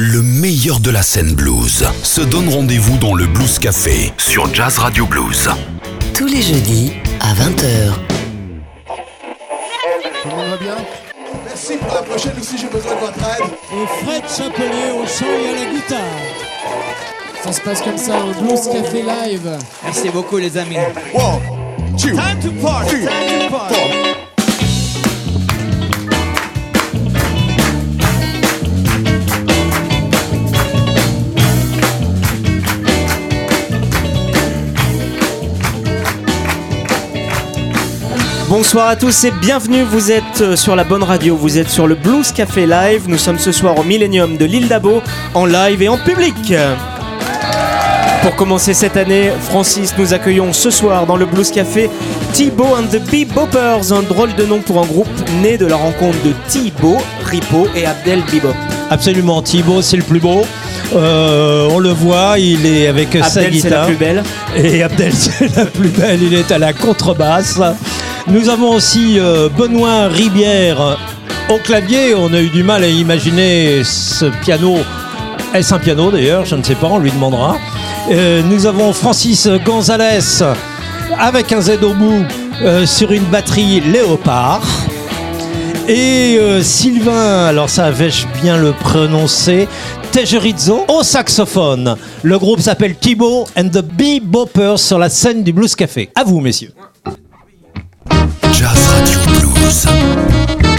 [0.00, 4.78] Le meilleur de la scène blues se donne rendez-vous dans le Blues Café sur Jazz
[4.78, 5.50] Radio Blues.
[6.14, 7.94] Tous les jeudis à 20h.
[8.86, 10.76] Tout le monde va bien?
[11.44, 13.50] Merci pour la prochaine aussi, j'ai besoin de votre aide.
[13.72, 15.98] Et Fred Chapelier au chant et à la guitare.
[17.42, 19.58] Ça se passe comme ça au Blues Café Live.
[19.82, 20.76] Merci beaucoup les amis.
[21.12, 21.40] One,
[21.96, 24.27] two, Time to party, three, time to party.
[38.48, 41.86] Bonsoir à tous et bienvenue, vous êtes euh, sur la bonne radio, vous êtes sur
[41.86, 45.02] le Blues Café Live, nous sommes ce soir au Millennium de l'île d'Abo,
[45.34, 46.54] en live et en public.
[48.22, 51.90] Pour commencer cette année, Francis, nous accueillons ce soir dans le Blues Café
[52.32, 55.08] Thibaut and the Beboppers, un drôle de nom pour un groupe
[55.42, 56.96] né de la rencontre de Thibaut,
[57.26, 58.54] Ripo et Abdel Bebop.
[58.88, 60.46] Absolument, Thibaut c'est le plus beau.
[60.96, 63.86] Euh, on le voit, il est avec sa Abdel, c'est la guitare.
[63.86, 64.22] plus belle.
[64.56, 67.60] Et Abdel c'est la plus belle, il est à la contrebasse.
[68.30, 70.98] Nous avons aussi euh, Benoît Ribière
[71.48, 72.14] au clavier.
[72.14, 74.76] On a eu du mal à imaginer ce piano.
[75.54, 76.44] Est-ce un piano d'ailleurs?
[76.44, 77.56] Je ne sais pas, on lui demandera.
[78.10, 80.44] Euh, nous avons Francis Gonzalez
[81.18, 82.22] avec un Z au bout
[82.60, 84.62] euh, sur une batterie Léopard.
[85.88, 89.66] Et Sylvain, alors ça vais-je bien le prononcer,
[90.12, 91.96] Tejerizzo au saxophone.
[92.22, 96.10] Le groupe s'appelle Thibaut and the Beboppers sur la scène du Blues Café.
[96.14, 96.74] À vous, messieurs.
[98.52, 100.77] Jazz Radio Blues.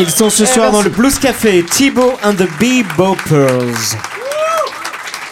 [0.00, 3.96] Ils sont ce soir dans le Blues Café, Thibaut and the Beboppers.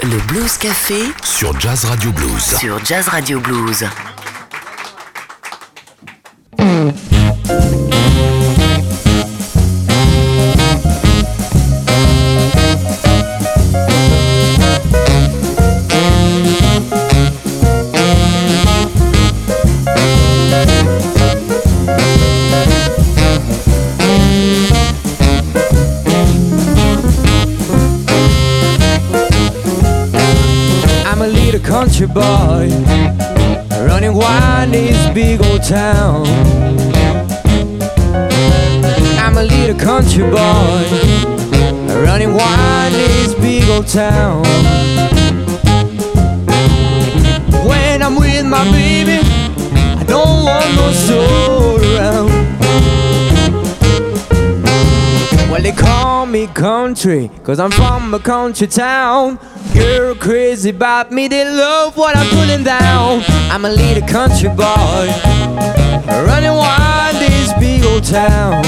[0.03, 2.57] Le Blues Café Sur Jazz Radio Blues.
[2.61, 3.85] sur Jazz Radio Blues.
[35.19, 36.25] Big old town.
[39.19, 40.85] I'm a little country boy
[42.05, 44.45] running wild in this big old town.
[47.69, 49.19] When I'm with my baby,
[50.01, 51.68] I don't want no soul
[55.59, 59.41] Well, they call me country, cause I'm from a country town.
[59.75, 63.25] You're crazy about me, they love what I'm putting down.
[63.51, 65.11] I'm a little country boy,
[66.07, 68.63] running wild this big old town.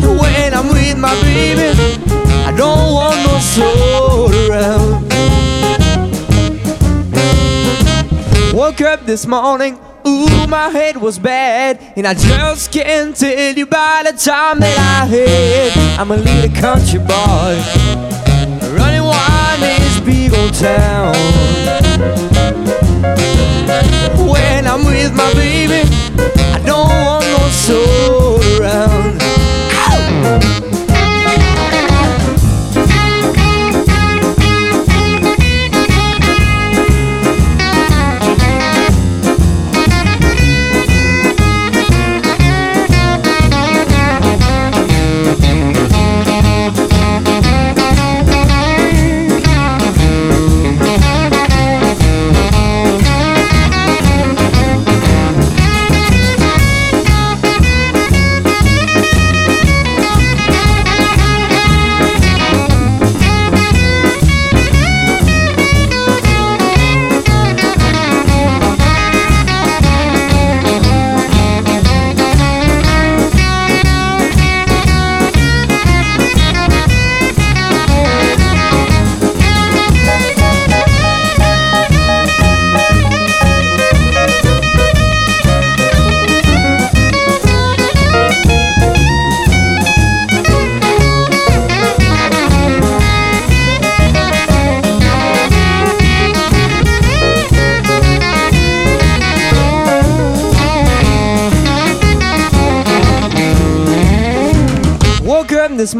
[0.00, 1.78] When I'm with my baby,
[2.46, 5.02] I don't want no soul around.
[8.54, 11.80] Woke up this morning, ooh, my head was bad.
[11.96, 15.98] And I just can't tell you by the time that I had.
[15.98, 17.58] I'm a little country boy,
[18.76, 21.14] running wild in this big old town.
[24.28, 25.82] When I'm with my baby,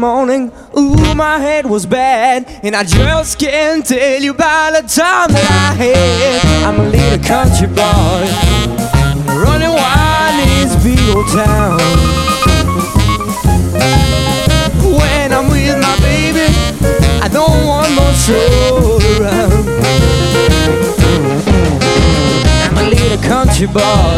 [0.03, 2.45] morning, ooh, my head was bad.
[2.61, 6.65] And I just can't tell you by the time that I had.
[6.67, 8.27] I'm a little country boy,
[9.31, 11.79] running wild in this big old town.
[14.99, 16.51] When I'm with my baby,
[17.23, 19.63] I don't want no soul around.
[22.67, 24.12] I'm a little country boy,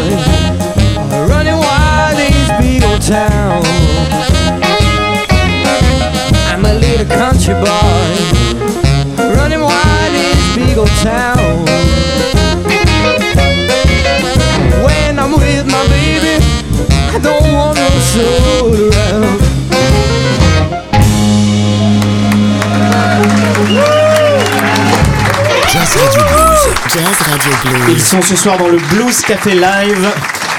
[7.46, 11.66] country boy Running wild in this big old town
[14.84, 16.44] When I'm with my baby
[17.14, 19.40] I don't want no soul around
[25.72, 26.62] Jazz Radio Blues.
[26.94, 27.52] Jazz Radio
[27.90, 30.08] Ils sont ce soir dans le Blues Café Live.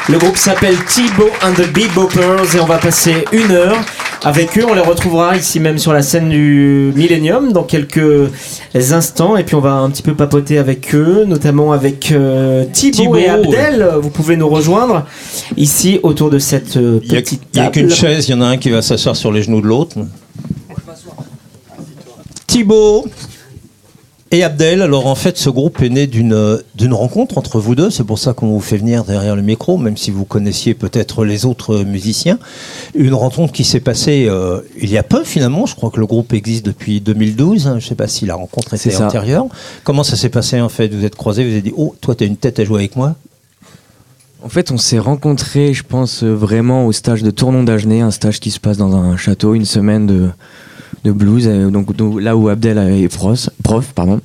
[0.09, 3.79] Le groupe s'appelle Thibaut and the Beboppers et on va passer une heure
[4.27, 4.65] avec eux.
[4.69, 8.31] On les retrouvera ici même sur la scène du Millennium dans quelques
[8.75, 12.97] instants et puis on va un petit peu papoter avec eux, notamment avec euh, Thibaut,
[12.97, 13.89] Thibaut, et Abdel.
[14.03, 15.07] Vous pouvez nous rejoindre
[15.57, 17.75] ici autour de cette euh, Il n'y a, petite il y a table.
[17.75, 19.97] qu'une chaise, il y en a un qui va s'asseoir sur les genoux de l'autre.
[22.49, 23.07] Thibaut
[24.33, 27.91] et Abdel, alors en fait ce groupe est né d'une d'une rencontre entre vous deux,
[27.91, 31.25] c'est pour ça qu'on vous fait venir derrière le micro, même si vous connaissiez peut-être
[31.25, 32.41] les autres musiciens.
[32.97, 36.07] Une rencontre qui s'est passée euh, il y a peu finalement, je crois que le
[36.07, 39.07] groupe existe depuis 2012, hein, je ne sais pas si la rencontre était ça.
[39.07, 39.47] antérieure.
[39.85, 40.93] Comment ça s'est passé en fait?
[40.93, 42.97] Vous êtes croisés, vous avez dit, oh toi tu as une tête à jouer avec
[42.97, 43.15] moi
[44.43, 48.11] En fait, on s'est rencontrés, je pense, euh, vraiment au stage de Tournon d'Agenais, un
[48.11, 50.31] stage qui se passe dans un château, une semaine de,
[51.07, 54.21] de blues, euh, donc, donc là où Abdel est prof, prof pardon.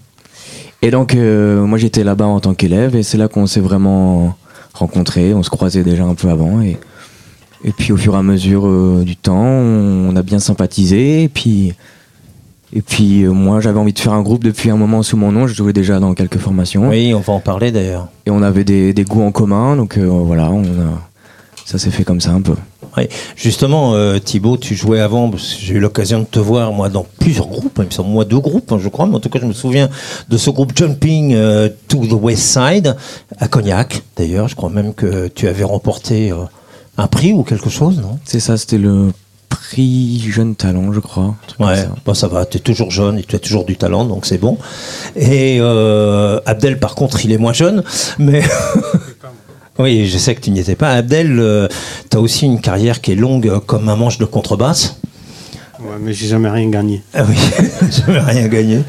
[0.82, 4.36] Et donc, euh, moi j'étais là-bas en tant qu'élève, et c'est là qu'on s'est vraiment
[4.74, 6.78] rencontrés, on se croisait déjà un peu avant, et,
[7.64, 11.30] et puis au fur et à mesure euh, du temps, on a bien sympathisé, et
[11.30, 11.74] puis,
[12.74, 15.32] et puis euh, moi j'avais envie de faire un groupe depuis un moment sous mon
[15.32, 16.90] nom, je jouais déjà dans quelques formations.
[16.90, 18.08] Oui, on va en parler d'ailleurs.
[18.26, 21.11] Et on avait des, des goûts en commun, donc voilà, on a,
[21.66, 22.56] ça s'est fait comme ça un peu.
[22.98, 23.08] Oui.
[23.36, 27.48] Justement, euh, Thibaut, tu jouais avant, j'ai eu l'occasion de te voir, moi, dans plusieurs
[27.48, 29.46] groupes, il me semble, moi, deux groupes, hein, je crois, mais en tout cas, je
[29.46, 29.90] me souviens
[30.28, 32.96] de ce groupe Jumping euh, to the West Side,
[33.38, 36.38] à Cognac, d'ailleurs, je crois même que tu avais remporté euh,
[36.98, 38.20] un prix ou quelque chose, non?
[38.26, 39.12] C'est ça, c'était le
[39.48, 41.36] prix Jeune Talent, je crois.
[41.60, 41.96] Ouais, ça.
[42.06, 44.38] bon, ça va, tu es toujours jeune et tu as toujours du talent, donc c'est
[44.38, 44.58] bon.
[45.16, 47.84] Et euh, Abdel, par contre, il est moins jeune,
[48.18, 48.42] mais.
[49.80, 50.92] oui, je sais que tu n'y étais pas.
[50.94, 51.70] Abdel,
[52.10, 54.98] tu as aussi une carrière qui est longue euh, comme un manche de contrebasse.
[55.80, 57.02] Ouais, mais j'ai jamais rien gagné.
[57.14, 57.36] Ah oui,
[58.06, 58.82] je n'ai rien gagné.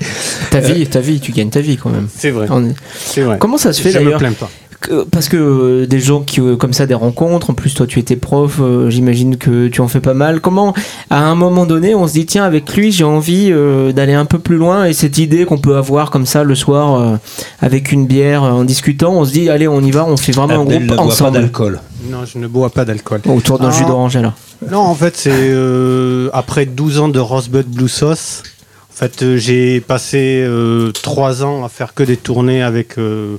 [0.51, 2.09] Ta vie, ta vie, tu gagnes ta vie quand même.
[2.15, 2.47] C'est vrai.
[2.47, 2.75] Est-
[3.07, 3.39] C'est vrai.
[3.39, 4.51] Comment ça se fait Je me d'ailleurs plains pas.
[4.83, 7.87] Que- parce que euh, des gens qui euh, comme ça des rencontres en plus toi
[7.87, 10.75] tu étais prof euh, j'imagine que tu en fais pas mal comment
[11.11, 14.25] à un moment donné on se dit tiens avec lui j'ai envie euh, d'aller un
[14.27, 17.17] peu plus loin et cette idée qu'on peut avoir comme ça le soir euh,
[17.61, 20.33] avec une bière euh, en discutant on se dit allez on y va on fait
[20.33, 21.81] vraiment un groupe ne boit pas ensemble d'alcool.
[22.11, 23.21] Non, je ne bois pas d'alcool.
[23.27, 23.79] autour d'un Ah.
[23.79, 24.33] jus d'orange alors
[24.73, 28.43] Non, en fait, c'est euh, après 12 ans de Rosebud Blue Sauce.
[28.93, 33.37] En fait, euh, j'ai passé euh, 3 ans à faire que des tournées avec euh,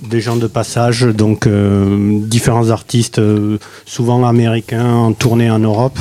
[0.00, 5.98] des gens de passage, donc euh, différents artistes, euh, souvent américains, en tournée en Europe.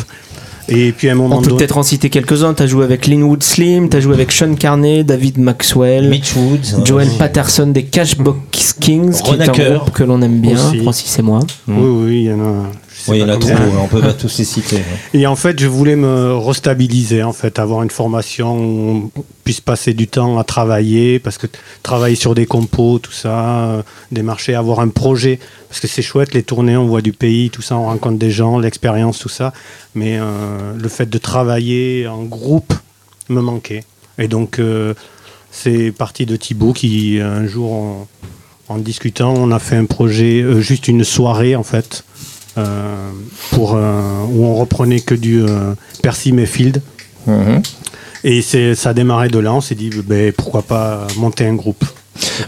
[0.69, 1.57] Et puis à un moment on peut donné.
[1.57, 5.37] peut-être en citer quelques-uns t'as joué avec Linwood Slim t'as joué avec Sean Carney David
[5.37, 6.85] Maxwell Mitch Woods.
[6.85, 10.79] Joel Patterson des Cashbox Kings qui est un groupe que l'on aime bien Aussi.
[10.79, 12.71] Francis et moi Oui, oui, il y en a.
[13.03, 14.81] sais Oui, il y en a trop, on peut pas tous les citer.
[15.13, 19.61] Et en fait, je voulais me restabiliser, en fait, avoir une formation où on puisse
[19.61, 21.47] passer du temps à travailler, parce que
[21.83, 23.81] travailler sur des compos, tout ça, euh,
[24.11, 27.49] des marchés, avoir un projet, parce que c'est chouette, les tournées, on voit du pays,
[27.49, 29.53] tout ça, on rencontre des gens, l'expérience, tout ça,
[29.95, 32.73] mais euh, le fait de travailler en groupe
[33.29, 33.83] me manquait.
[34.17, 34.93] Et donc, euh,
[35.51, 38.07] c'est parti de Thibaut qui, un jour, en,
[38.69, 42.03] en discutant, on a fait un projet, juste une soirée, en fait,
[43.51, 46.81] pour, euh, où on reprenait que du euh, Percy Mayfield.
[47.27, 47.61] Mhm.
[48.25, 51.83] Et ça a démarré de là, on s'est dit ben, pourquoi pas monter un groupe.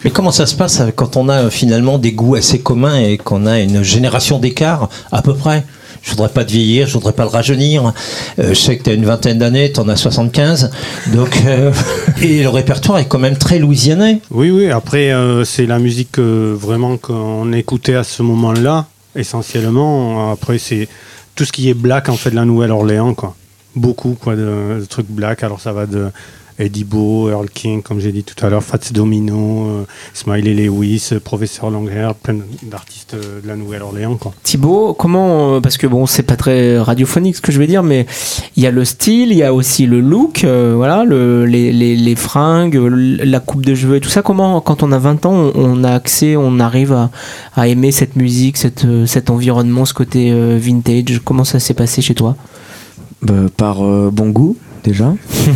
[0.03, 3.17] Mais comment ça se passe quand on a euh, finalement des goûts assez communs et
[3.17, 5.65] qu'on a une génération d'écart à peu près?
[6.05, 7.91] Je voudrais pas te vieillir, je voudrais pas le rajeunir.
[8.37, 10.69] Euh, je sais que tu as une vingtaine d'années, tu en as 75.
[11.13, 11.71] Donc, euh,
[12.21, 14.21] et le répertoire est quand même très louisianais.
[14.29, 18.85] Oui, oui, après euh, c'est la musique euh, vraiment qu'on écoutait à ce moment-là,
[19.15, 20.31] essentiellement.
[20.31, 20.87] Après c'est
[21.35, 23.35] tout ce qui est black en fait de la Nouvelle-Orléans, quoi.
[23.75, 26.09] Beaucoup quoi, de, de trucs black, alors ça va de
[26.57, 29.83] Eddie Bo, Earl King, comme j'ai dit tout à l'heure, Fats Domino, euh,
[30.13, 34.17] Smiley Lewis, euh, Professeur Longhair, plein d'artistes euh, de la Nouvelle-Orléans.
[34.43, 37.83] Thibaut, comment, euh, parce que bon, c'est pas très radiophonique ce que je vais dire,
[37.83, 38.05] mais
[38.55, 41.73] il y a le style, il y a aussi le look, euh, voilà, le, les,
[41.73, 44.21] les, les fringues, la coupe de cheveux et tout ça.
[44.21, 47.11] Comment, quand on a 20 ans, on, on a accès, on arrive à,
[47.55, 51.19] à aimer cette musique, cette, euh, cet environnement, ce côté euh, vintage?
[51.25, 52.37] Comment ça s'est passé chez toi?
[53.21, 54.55] Bah, par euh, bon goût,
[54.85, 55.13] déjà.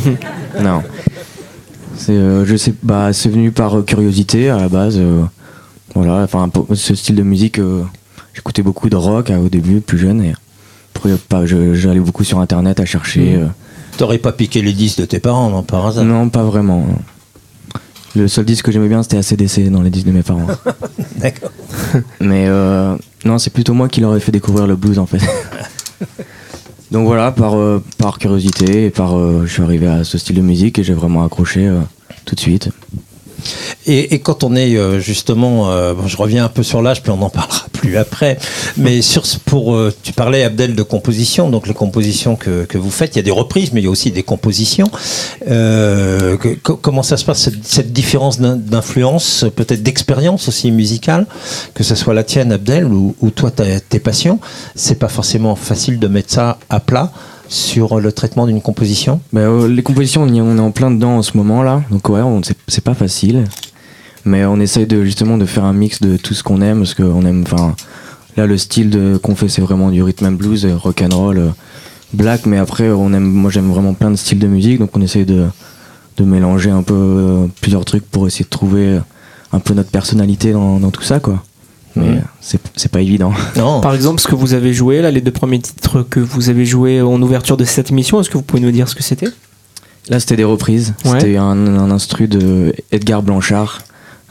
[0.62, 0.82] non.
[1.98, 4.96] C'est, euh, je sais, bah, c'est venu par euh, curiosité à la base.
[4.98, 5.22] euh,
[5.96, 7.84] voilà, enfin, ce style de musique, euh,
[8.34, 10.22] j'écoutais beaucoup de rock au début, plus jeune.
[10.24, 10.34] Et
[10.96, 13.38] après, pas, je- j'allais beaucoup sur internet à chercher.
[13.38, 13.52] Mhm.
[13.98, 16.06] T'aurais pas piqué les disques de tes parents, non, par hasard?
[16.06, 16.86] Non, pas vraiment.
[18.16, 20.48] Le seul disque que j'aimais bien, c'était ACDC dans les disques de mes parents.
[21.18, 21.52] D'accord.
[22.22, 22.48] Mais
[23.26, 25.20] non, c'est plutôt moi qui leur ai fait découvrir le blues en fait.
[26.92, 30.36] Donc voilà, par, euh, par curiosité, et par, euh, je suis arrivé à ce style
[30.36, 31.82] de musique et j'ai vraiment accroché euh,
[32.26, 32.70] tout de suite.
[33.88, 37.18] Et, quand on est euh, justement, euh, je reviens un peu sur l'âge, puis on
[37.18, 38.38] n'en parlera plus après.
[38.78, 42.92] Mais sur pour, euh, tu parlais Abdel de composition, donc les compositions que, que vous
[42.92, 44.90] faites, il y a des reprises, mais il y a aussi des compositions.
[46.64, 51.26] Comment ça se passe cette, différence d'in- d'influence, peut-être d'expérience aussi musicale,
[51.74, 54.40] que ce soit la tienne Abdel ou, ou toi tes passions,
[54.76, 57.12] c'est pas forcément facile de mettre ça à plat
[57.50, 59.20] sur le traitement d'une composition.
[59.34, 62.08] Bah, euh, les compositions, on, y- est en plein dedans en ce moment là, donc
[62.10, 62.22] ouais,
[62.68, 63.44] c'est pas facile.
[64.26, 66.94] Mais on essaye de justement de faire un mix de tout ce qu'on aime, parce
[66.94, 67.76] qu'on aime, enfin,
[68.38, 71.48] là le style qu'on fait c'est vraiment du rhythm and blues, rock and roll, euh,
[72.14, 75.02] black, mais après on aime, moi j'aime vraiment plein de styles de musique, donc on
[75.02, 75.46] essaye de,
[76.18, 79.00] de mélanger un peu euh, plusieurs trucs pour essayer de trouver
[79.52, 81.42] un peu notre personnalité dans, dans tout ça quoi.
[82.00, 83.34] Mais euh, c'est pas évident.
[83.58, 83.82] Non.
[83.82, 86.66] Par exemple, ce que vous avez joué, là, les deux premiers titres que vous avez
[86.66, 89.28] joués en ouverture de cette émission, est-ce que vous pouvez nous dire ce que c'était?
[90.08, 90.94] Là, c'était des reprises.
[91.06, 91.20] Ouais.
[91.20, 93.80] C'était un, un instru de Edgar Blanchard,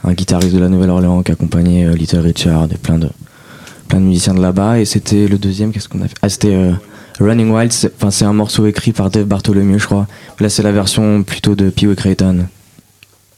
[0.03, 3.09] un guitariste de la Nouvelle-Orléans qui accompagnait euh, Little Richard et plein de,
[3.87, 4.79] plein de musiciens de là-bas.
[4.79, 6.15] Et c'était le deuxième, qu'est-ce qu'on a fait?
[6.21, 6.73] Ah, c'était euh,
[7.19, 7.71] Running Wild.
[7.71, 10.07] C'est enfin, c'est un morceau écrit par Dave Bartholomew, je crois.
[10.39, 12.47] Là, c'est la version plutôt de Pee Wee Creighton,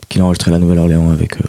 [0.09, 1.43] qu'il a enregistré à la Nouvelle-Orléans avec euh,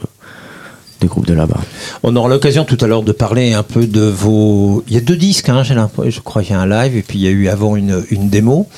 [1.06, 1.60] groupes de là-bas.
[2.02, 4.84] On aura l'occasion tout à l'heure de parler un peu de vos.
[4.88, 5.62] Il y a deux disques, hein.
[5.62, 8.04] Je crois qu'il y a un live et puis il y a eu avant une,
[8.10, 8.68] une démo.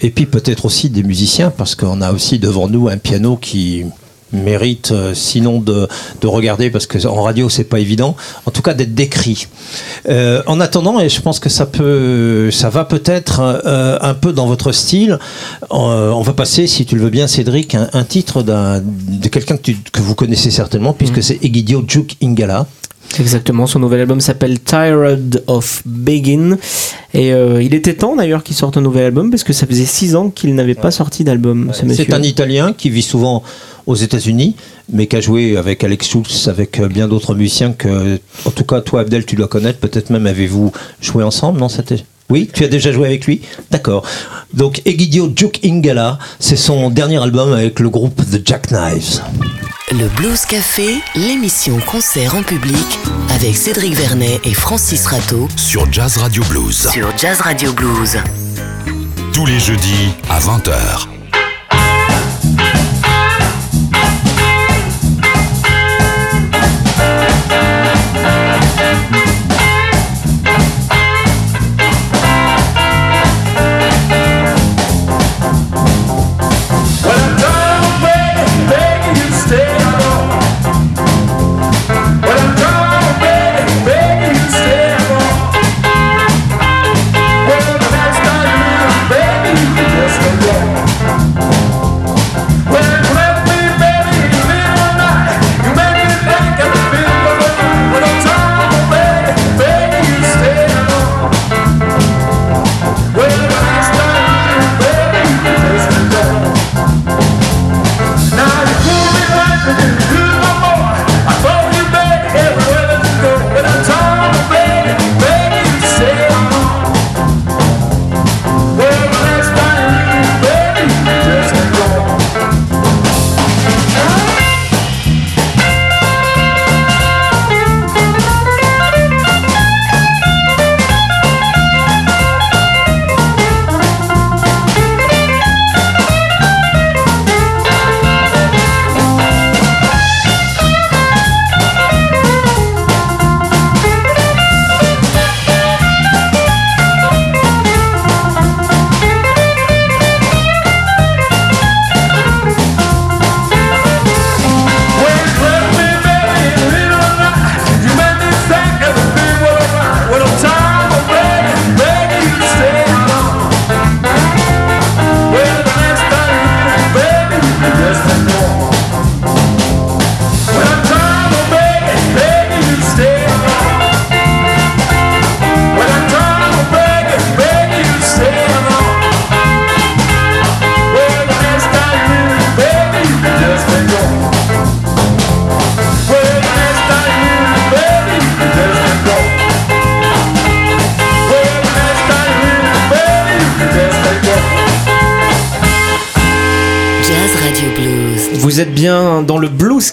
[0.00, 3.84] Et puis peut-être aussi des musiciens parce qu'on a aussi devant nous un piano qui
[4.32, 5.88] mérite euh, sinon de,
[6.20, 9.46] de regarder parce que en radio c'est pas évident en tout cas d'être décrit.
[10.08, 14.32] Euh, en attendant et je pense que ça peut ça va peut-être euh, un peu
[14.32, 15.18] dans votre style
[15.72, 19.56] Euh, on va passer si tu le veux bien Cédric un, un titre de quelqu'un
[19.56, 22.66] que, que vous connaissez certainement puisque c'est Egidio Juk Ingala
[23.18, 26.58] Exactement, son nouvel album s'appelle Tired of Begin.
[27.14, 29.86] Et euh, il était temps d'ailleurs qu'il sorte un nouvel album parce que ça faisait
[29.86, 31.72] six ans qu'il n'avait pas sorti d'album.
[31.72, 33.42] C'est un Italien qui vit souvent
[33.86, 34.56] aux États-Unis,
[34.92, 38.64] mais qui a joué avec Alex Schultz, avec euh, bien d'autres musiciens que, en tout
[38.64, 39.78] cas, toi, Abdel, tu dois connaître.
[39.78, 43.40] Peut-être même avez-vous joué ensemble, non C'était oui, tu as déjà joué avec lui?
[43.70, 44.04] D'accord.
[44.52, 49.20] Donc Egidio Duke Ingala, c'est son dernier album avec le groupe The Jackknives.
[49.92, 52.74] Le Blues Café, l'émission concert en public
[53.34, 56.88] avec Cédric Vernet et Francis Rateau Sur Jazz Radio Blues.
[56.90, 58.18] sur Jazz Radio Blues.
[59.32, 61.15] Tous les jeudis à 20h.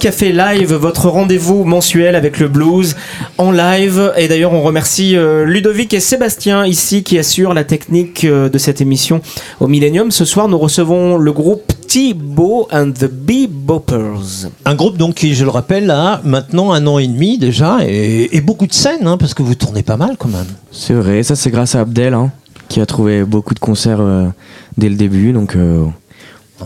[0.04, 2.98] Café Live, votre rendez-vous mensuel avec le blues
[3.38, 4.12] en live.
[4.18, 8.58] Et d'ailleurs, on remercie euh, Ludovic et Sébastien ici qui assurent la technique euh, de
[8.58, 9.22] cette émission
[9.62, 10.12] au Millennium.
[10.12, 14.50] Ce soir, nous recevons le groupe T-Bo and the Beboppers.
[14.66, 18.28] Un groupe donc qui, je le rappelle, a maintenant un an et demi déjà et,
[18.36, 20.48] et beaucoup de scènes, hein, parce que vous tournez pas mal quand même.
[20.74, 22.30] C'est vrai, ça c'est grâce à Abdel hein,
[22.68, 24.28] qui a trouvé beaucoup de concerts euh,
[24.78, 25.32] dès le début.
[25.32, 25.86] Donc euh,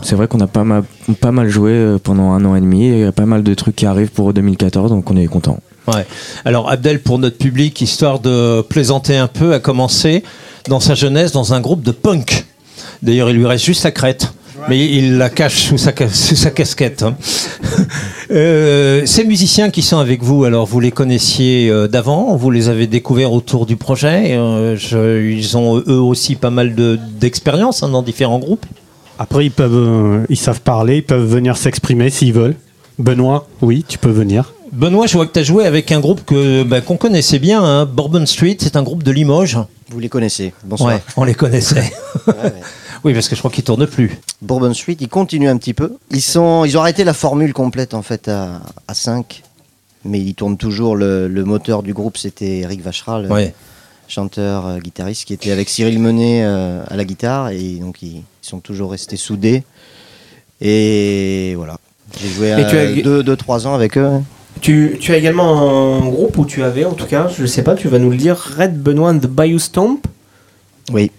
[0.02, 0.82] c'est vrai qu'on a pas mal,
[1.20, 3.42] pas mal joué euh, pendant un an et demi et il y a pas mal
[3.42, 5.58] de trucs qui arrivent pour 2014 donc on est content.
[5.86, 6.06] Ouais.
[6.44, 10.22] Alors Abdel, pour notre public, histoire de plaisanter un peu, a commencé
[10.68, 12.44] dans sa jeunesse dans un groupe de punk.
[13.02, 14.32] D'ailleurs, il lui reste juste sa crête.
[14.68, 17.02] Mais il la cache sous sa, ca- sous sa casquette.
[17.04, 17.16] hein.
[18.30, 22.68] Euh, ces musiciens qui sont avec vous, alors vous les connaissiez euh, d'avant, vous les
[22.68, 24.32] avez découverts autour du projet?
[24.36, 28.66] euh, je- ils ont eux aussi pas mal de- d'expérience hein, dans différents groupes?
[29.18, 32.56] Après, ils peuvent, euh, ils savent parler, ils peuvent venir s'exprimer s'ils veulent.
[32.98, 34.52] Benoît, oui, tu peux venir.
[34.72, 37.62] Benoît, je vois que tu as joué avec un groupe que bah, qu'on connaissait bien,
[37.62, 39.58] hein, Bourbon Street, c'est un groupe de Limoges.
[39.90, 40.52] Vous les connaissez.
[40.64, 40.94] Bonsoir.
[40.94, 41.92] Ouais, on les connaissait.
[42.26, 42.52] Ouais, ouais.
[43.04, 44.18] oui, parce que je crois qu'ils tournent plus.
[44.42, 45.96] Bourbon Street, ils continuent un petit peu.
[46.10, 49.42] Ils, sont, ils ont arrêté la formule complète en fait à, à 5.
[50.04, 50.96] Mais ils tournent toujours.
[50.96, 53.50] Le, le moteur du groupe, c'était Eric Vacheral, le.
[54.08, 57.50] Chanteur, euh, guitariste, qui était avec Cyril Menet euh, à la guitare.
[57.50, 59.62] Et donc, ils, sont toujours restés soudés.
[60.62, 61.76] Et voilà.
[62.18, 64.08] J'ai joué Et tu as- 2-3 ans avec eux.
[64.62, 67.74] Tu, tu as également un groupe où tu avais, en tout cas, je sais pas,
[67.74, 70.06] tu vas nous le dire, Red Benoît and the Bayou Stomp.
[70.92, 71.12] Oui.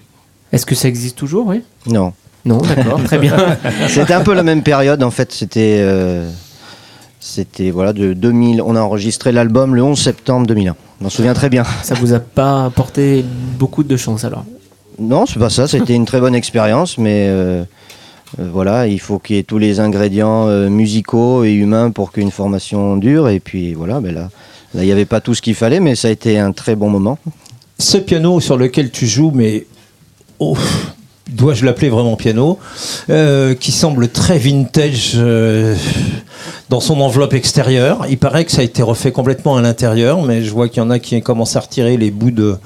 [0.51, 1.61] Est-ce que ça existe toujours, oui?
[1.85, 2.13] Non.
[2.45, 3.57] Non, d'accord, très bien.
[3.87, 5.31] C'était un peu la même période en fait.
[5.31, 6.29] C'était, euh,
[7.19, 8.61] c'était voilà de 2000.
[8.61, 10.75] On a enregistré l'album le 11 septembre 2001.
[10.99, 11.63] Je m'en souviens très bien.
[11.83, 13.23] Ça vous a pas apporté
[13.57, 14.43] beaucoup de chance alors
[14.99, 15.67] Non, c'est pas ça.
[15.67, 17.63] C'était une très bonne expérience, mais euh,
[18.39, 22.11] euh, voilà, il faut qu'il y ait tous les ingrédients euh, musicaux et humains pour
[22.11, 23.29] qu'une formation dure.
[23.29, 24.29] Et puis voilà, ben là,
[24.73, 26.75] là, il n'y avait pas tout ce qu'il fallait, mais ça a été un très
[26.75, 27.17] bon moment.
[27.77, 29.67] Ce piano sur lequel tu joues, mais
[30.39, 30.57] oh,
[31.29, 32.59] dois-je l'appeler vraiment piano,
[33.09, 35.75] euh, qui semble très vintage euh,
[36.69, 38.05] dans son enveloppe extérieure.
[38.09, 40.85] Il paraît que ça a été refait complètement à l'intérieur, mais je vois qu'il y
[40.85, 42.57] en a qui commencent à retirer les bouts de,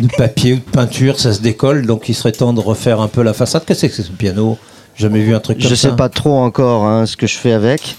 [0.00, 3.08] de papier ou de peinture, ça se décolle, donc il serait temps de refaire un
[3.08, 3.64] peu la façade.
[3.66, 4.58] Qu'est-ce que c'est que ce piano?
[4.96, 5.90] Jamais vu un truc comme Je ça.
[5.90, 7.96] sais pas trop encore hein, ce que je fais avec.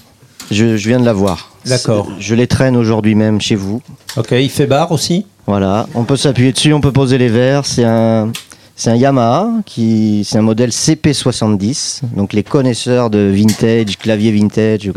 [0.50, 1.50] Je, je viens de l'avoir.
[1.66, 2.08] D'accord.
[2.20, 3.82] Je les traîne aujourd'hui même chez vous.
[4.16, 5.26] Ok, il fait barre aussi?
[5.48, 7.66] Voilà, on peut s'appuyer dessus, on peut poser les verres.
[7.66, 8.30] C'est un,
[8.76, 12.00] c'est un Yamaha, qui, c'est un modèle CP70.
[12.14, 14.90] Donc les connaisseurs de vintage, clavier vintage,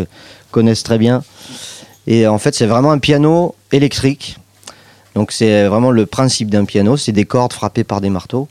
[0.52, 1.24] connaissent très bien.
[2.08, 4.38] Et en fait, c'est vraiment un piano électrique.
[5.16, 8.48] Donc c'est vraiment le principe d'un piano, c'est des cordes frappées par des marteaux.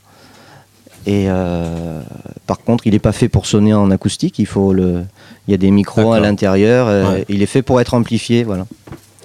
[1.05, 2.01] Et euh,
[2.45, 4.37] par contre, il n'est pas fait pour sonner en acoustique.
[4.39, 5.03] Il faut le,
[5.47, 6.87] il y a des micros à l'intérieur.
[6.87, 7.25] euh, Ouais.
[7.29, 8.65] Il est fait pour être amplifié, voilà.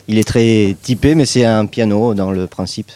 [0.06, 2.92] Il est très typé, mais c'est un piano dans le principe.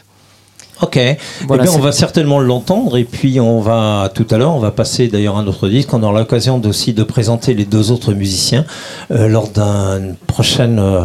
[0.81, 0.99] Ok.
[1.47, 4.61] Voilà, eh bien, on va certainement l'entendre et puis on va tout à l'heure, on
[4.61, 5.93] va passer d'ailleurs un autre disque.
[5.93, 8.65] On aura l'occasion aussi de présenter les deux autres musiciens
[9.11, 11.05] euh, lors d'un prochain euh,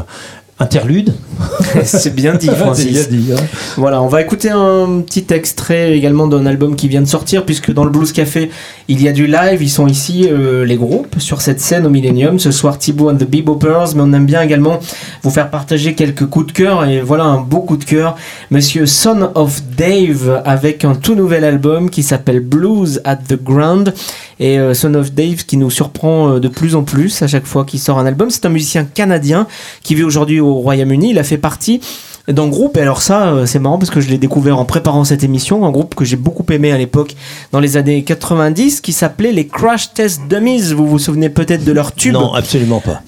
[0.64, 1.14] interlude.
[1.84, 3.10] C'est bien dit, Francis.
[3.10, 3.44] Bien dit, hein.
[3.78, 7.72] Voilà, on va écouter un petit extrait également d'un album qui vient de sortir, puisque
[7.72, 8.50] dans le Blues Café,
[8.88, 9.62] il y a du live.
[9.62, 12.40] Ils sont ici, euh, les groupes, sur cette scène au Millennium.
[12.40, 14.80] Ce soir, Thibaut and the Beboppers, mais on aime bien également
[15.22, 16.86] vous faire partager quelques coups de cœur.
[16.86, 18.16] Et voilà un beau coup de cœur.
[18.50, 23.94] Monsieur Son of Dave, avec un tout nouvel album qui s'appelle Blues at the Ground.
[24.40, 27.46] Et euh, Son of Dave qui nous surprend euh, de plus en plus à chaque
[27.46, 28.30] fois qu'il sort un album.
[28.30, 29.48] C'est un musicien canadien
[29.84, 31.12] qui vit aujourd'hui au Royaume-Uni.
[31.12, 31.82] Il a fait partie
[32.30, 35.04] d'un groupe, et alors ça euh, c'est marrant parce que je l'ai découvert en préparant
[35.04, 37.16] cette émission, un groupe que j'ai beaucoup aimé à l'époque
[37.52, 41.74] dans les années 90 qui s'appelait les Crash Test Dummies, vous vous souvenez peut-être de
[41.74, 43.02] leur tube Non, absolument pas.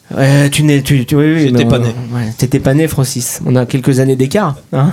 [0.51, 1.95] Tu n'es, tu, tu, oui, oui, J'étais pas né.
[2.13, 3.39] Ouais, t'étais pas né, Francis.
[3.45, 4.58] On a quelques années d'écart.
[4.73, 4.91] Hein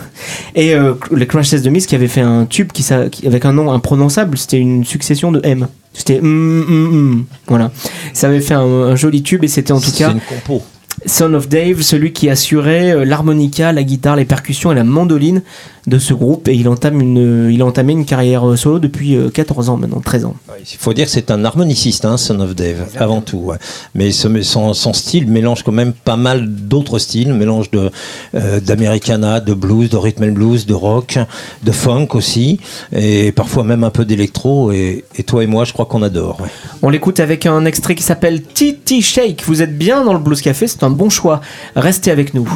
[0.54, 3.44] et euh, les Crash Test Dummies qui avait fait un tube qui, s'a- qui- avec
[3.44, 5.66] un nom imprononçable, c'était une succession de M.
[5.94, 7.24] C'était mm, mm, mm.
[7.48, 7.72] voilà.
[8.14, 10.62] Ça avait fait un, un joli tube et c'était en tout cas une compo.
[11.06, 15.42] Son of Dave, celui qui assurait euh, l'harmonica, la guitare, les percussions et la mandoline
[15.86, 16.48] de ce groupe.
[16.48, 19.76] Et il entame une, il a entamé une carrière euh, solo depuis euh, 14 ans
[19.76, 20.36] maintenant, 13 ans.
[20.60, 23.38] Il faut dire que c'est un harmoniciste, hein, Son of Dave, avant tout.
[23.38, 23.56] ouais.
[23.94, 27.90] Mais ce- son, son style mélange quand même pas mal d'autres styles, mélange de
[28.34, 31.18] euh, d'americana, de blues, de rhythm and blues, de rock,
[31.62, 32.60] de funk aussi,
[32.92, 34.70] et parfois même un peu d'électro.
[34.72, 36.40] Et, et toi et moi, je crois qu'on adore.
[36.40, 36.48] ouais.
[36.82, 39.42] On l'écoute avec un extrait qui s'appelle Titi Shake.
[39.46, 41.40] Vous êtes bien dans le Blues Café, c'est un bon choix.
[41.76, 42.48] Restez avec nous.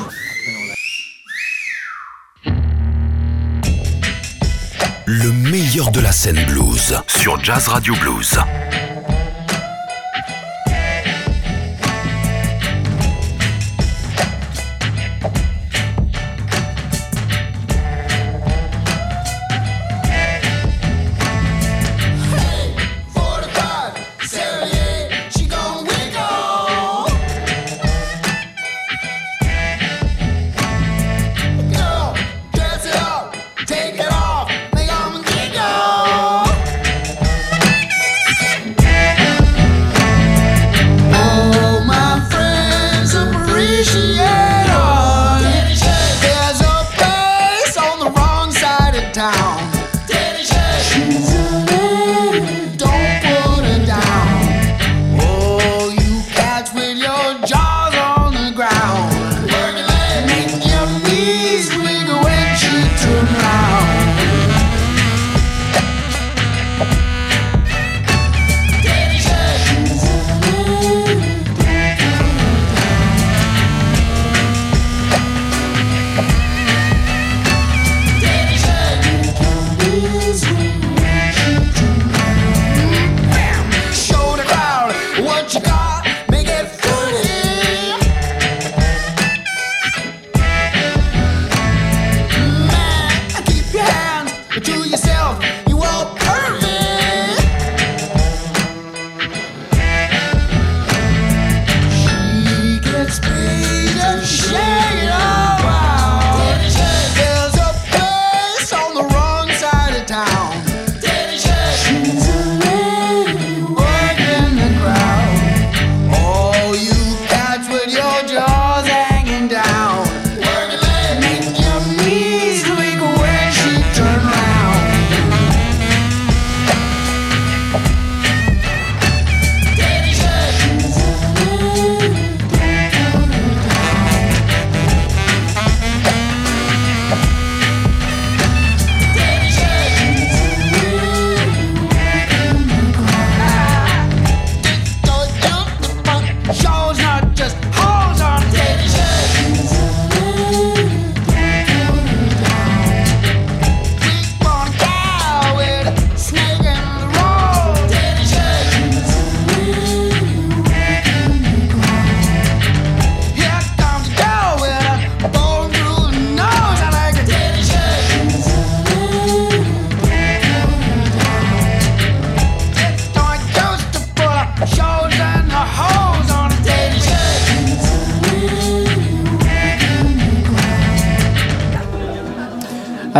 [5.09, 8.41] Le meilleur de la scène blues sur Jazz Radio Blues.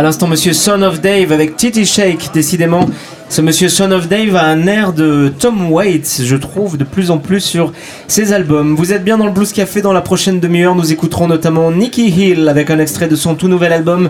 [0.07, 2.29] L'instant, monsieur Son of Dave avec Titty Shake.
[2.33, 2.85] Décidément,
[3.27, 7.11] ce monsieur Son of Dave a un air de Tom Waits, je trouve, de plus
[7.11, 7.73] en plus sur
[8.07, 8.73] ses albums.
[8.77, 9.81] Vous êtes bien dans le Blues Café.
[9.81, 13.49] Dans la prochaine demi-heure, nous écouterons notamment Nicky Hill avec un extrait de son tout
[13.49, 14.09] nouvel album.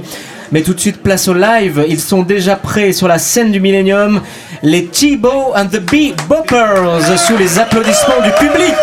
[0.52, 1.84] Mais tout de suite, place au live.
[1.90, 4.22] Ils sont déjà prêts sur la scène du Millennium.
[4.62, 8.76] Les T-Bow and the Bee Boppers sous les applaudissements du public.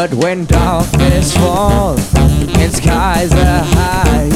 [0.00, 4.28] But when darkness falls and skies are high,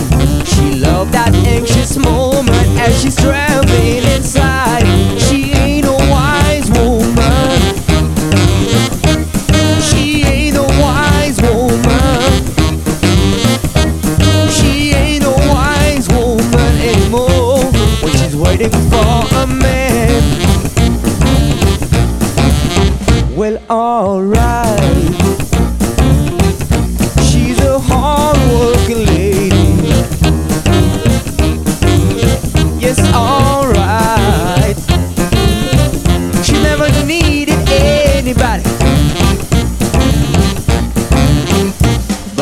[0.44, 4.82] she loved that anxious moment as she's traveling inside.
[5.20, 7.60] She ain't a wise woman.
[9.80, 12.42] She ain't a wise woman.
[14.50, 17.70] She ain't a wise woman anymore
[18.02, 20.22] when she's waiting for a man.
[23.36, 24.51] Well, alright.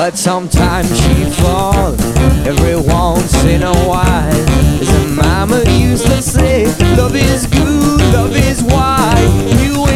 [0.00, 2.00] But sometimes she falls
[2.46, 4.32] every once in a while.
[4.80, 6.64] As a mama used to say,
[6.96, 9.62] love is good, love is wise.
[9.62, 9.89] You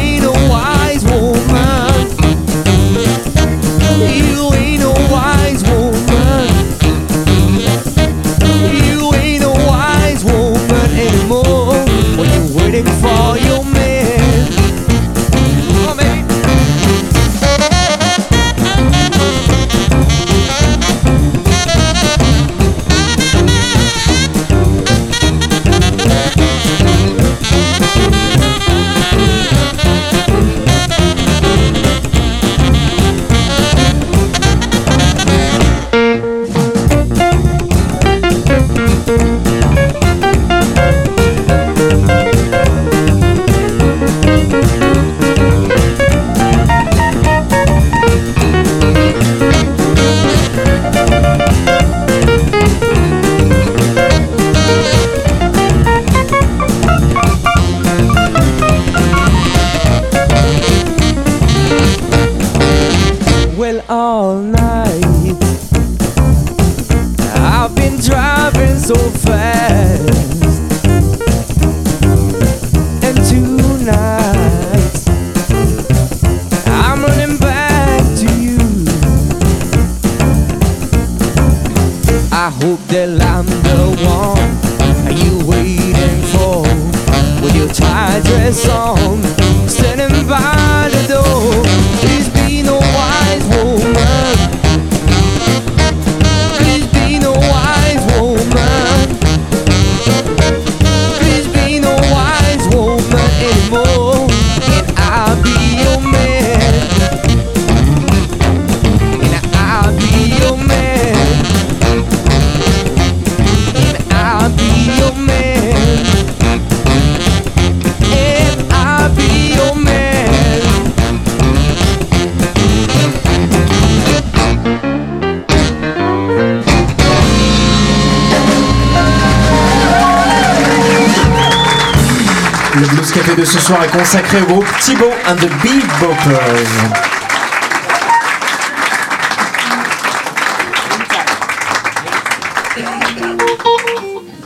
[134.05, 136.69] consacré au groupe Thibaut and the Bee Boppers.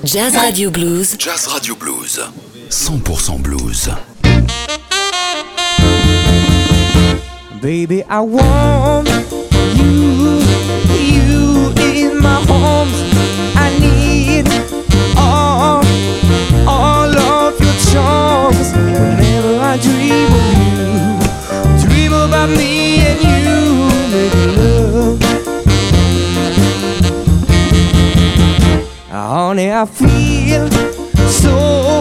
[0.05, 1.17] Jazz Radio Blues.
[1.19, 2.21] Jazz Radio Blues.
[2.69, 3.89] 100% blues.
[7.61, 8.98] Baby, I want
[29.11, 31.98] Honey, I feel so, so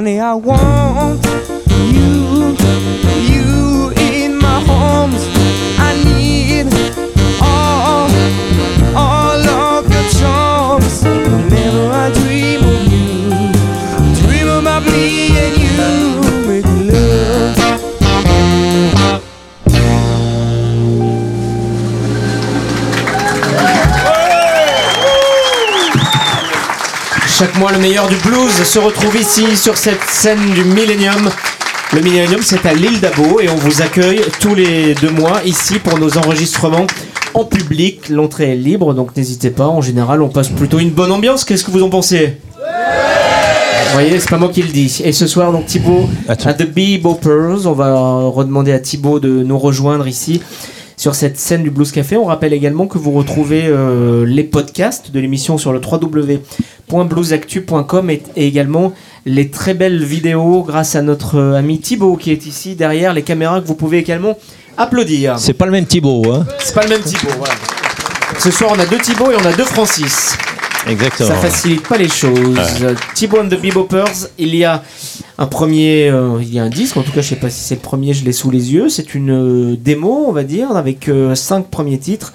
[0.00, 1.59] money I want.
[27.40, 31.30] Chaque mois, le meilleur du blues se retrouve ici sur cette scène du Millennium.
[31.94, 35.78] Le Millennium, c'est à l'île d'Abo et on vous accueille tous les deux mois ici
[35.78, 36.86] pour nos enregistrements
[37.32, 38.10] en public.
[38.10, 39.68] L'entrée est libre, donc n'hésitez pas.
[39.68, 41.44] En général, on passe plutôt une bonne ambiance.
[41.44, 42.36] Qu'est-ce que vous en pensez?
[42.58, 45.00] Vous voyez, c'est pas moi qui le dis.
[45.02, 49.42] Et ce soir, donc Thibaut, à The Bee Boppers, on va redemander à Thibaut de
[49.42, 50.42] nous rejoindre ici
[51.00, 52.18] sur cette scène du Blues Café.
[52.18, 55.80] On rappelle également que vous retrouvez euh, les podcasts de l'émission sur le
[56.90, 58.92] www.bluesactu.com et, et également
[59.26, 63.22] les très belles vidéos grâce à notre euh, ami Thibaut qui est ici derrière les
[63.22, 64.36] caméras que vous pouvez également
[64.76, 65.38] applaudir.
[65.38, 67.54] C'est pas le même Thibaut, hein C'est pas le même Thibaut, voilà.
[68.38, 70.36] Ce soir, on a deux Thibaut et on a deux Francis.
[70.88, 71.28] Exactement.
[71.28, 72.58] Ça facilite pas les choses.
[72.82, 74.82] Euh, Thibaut and the Beboppers, il y a
[75.36, 77.60] un premier, euh, il y a un disque, en tout cas je sais pas si
[77.60, 79.30] c'est le premier, je l'ai sous les yeux, c'est une
[79.72, 82.32] euh, démo on va dire, avec euh, cinq premiers titres.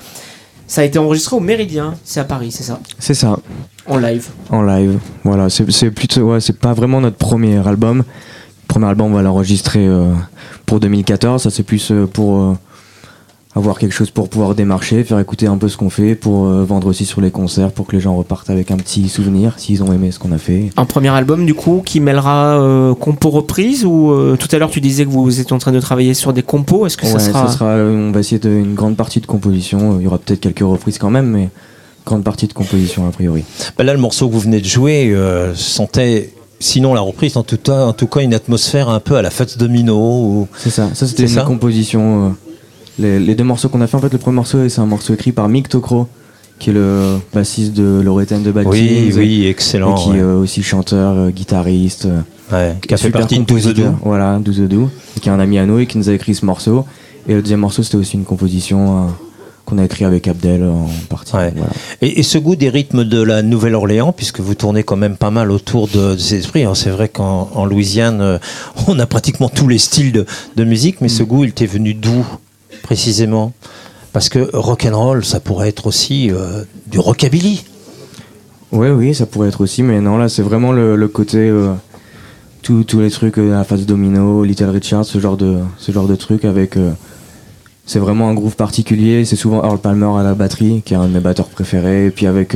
[0.68, 3.38] Ça a été enregistré au Méridien, c'est à Paris, c'est ça C'est ça,
[3.86, 4.28] En live.
[4.50, 5.00] en live.
[5.24, 8.04] Voilà, c'est plutôt, ouais, c'est pas vraiment notre premier album.
[8.68, 10.12] Premier album, on va l'enregistrer euh,
[10.66, 11.44] pour 2014.
[11.44, 12.54] Ça, c'est plus euh, pour euh,
[13.56, 16.64] avoir quelque chose pour pouvoir démarcher, faire écouter un peu ce qu'on fait, pour euh,
[16.64, 19.82] vendre aussi sur les concerts, pour que les gens repartent avec un petit souvenir s'ils
[19.82, 20.70] ont aimé ce qu'on a fait.
[20.76, 24.70] Un premier album du coup qui mêlera euh, compo reprise ou euh, tout à l'heure
[24.70, 27.20] tu disais que vous étiez en train de travailler sur des compos, est-ce que ça
[27.20, 27.48] sera...
[27.48, 30.00] ça sera, euh, on va essayer de, une grande partie de composition.
[30.00, 31.50] Il y aura peut-être quelques reprises quand même, mais
[32.06, 33.44] grande partie de composition a priori.
[33.78, 37.44] Bah là, le morceau que vous venez de jouer euh, sentait, sinon la reprise, en
[37.44, 39.98] tout, cas, en tout cas, une atmosphère un peu à la fête domino.
[39.98, 40.48] Ou...
[40.58, 42.36] C'est ça, ça c'était une ça composition.
[43.00, 45.14] Les, les deux morceaux qu'on a fait, en fait, le premier morceau, c'est un morceau
[45.14, 46.08] écrit par Mick Tokro,
[46.60, 50.18] qui est le bassiste de Loretten de Bad Oui, Kings, oui, excellent, Et qui ouais.
[50.18, 52.06] est euh, aussi chanteur, euh, guitariste.
[52.06, 52.22] euh,
[52.52, 53.92] Ouais, qui a fait partie de Do The compositeur.
[53.94, 53.98] Do.
[54.04, 56.14] Voilà, Do The Do, et qui est un ami à nous et qui nous a
[56.14, 56.86] écrit ce morceau.
[57.28, 59.08] Et le deuxième morceau, c'était aussi une composition
[59.66, 61.32] qu'on a écrit avec Abdel en partie.
[61.32, 61.52] Voilà.
[62.04, 65.32] Et, et ce goût des rythmes de la Nouvelle-Orléans, puisque vous tournez quand même pas
[65.32, 66.66] mal autour de, de ces esprits.
[66.66, 66.76] hein.
[66.76, 68.40] C'est vrai qu'en en Louisiane,
[68.88, 71.26] on a pratiquement tous les styles de, de musique, mais ce Mm.
[71.26, 72.24] goût, il t'est venu d'où?
[72.84, 73.54] Précisément
[74.14, 77.66] Parce que rock and roll, ça pourrait être aussi euh, du rockabilly.
[78.72, 81.50] Ouais, oui, ça pourrait être aussi, mais non, là, c'est vraiment le, côté.
[81.50, 81.74] euh,
[82.62, 86.16] tous les trucs, euh, la phase domino, Little Richard, ce genre de, ce genre de
[86.16, 86.78] trucs avec.
[87.86, 89.26] c'est vraiment un groove particulier.
[89.26, 92.08] C'est souvent Earl Palmer à la batterie, qui est un de mes batteurs préférés.
[92.08, 92.56] Et puis avec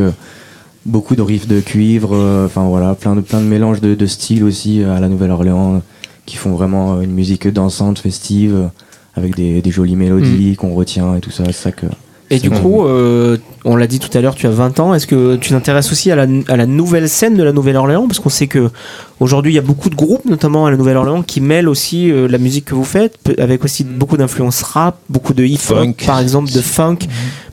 [0.86, 2.16] beaucoup de riffs de cuivre,
[2.46, 5.82] enfin voilà, plein de, plein de mélanges de, styles aussi à la Nouvelle-Orléans,
[6.26, 8.70] qui font vraiment une musique dansante, festive,
[9.16, 11.44] avec des, des jolies mélodies qu'on retient et tout ça.
[11.48, 11.86] C'est ça que.
[12.32, 14.94] Et du coup, euh, on l'a dit tout à l'heure, tu as 20 ans.
[14.94, 18.06] Est-ce que tu t'intéresses aussi à la, à la nouvelle scène de la Nouvelle-Orléans?
[18.06, 18.70] Parce qu'on sait que
[19.20, 22.28] aujourd'hui, il y a beaucoup de groupes, notamment à la Nouvelle-Orléans, qui mêlent aussi euh,
[22.28, 26.52] la musique que vous faites, avec aussi beaucoup d'influences rap, beaucoup de hip-hop, par exemple,
[26.52, 27.00] de funk,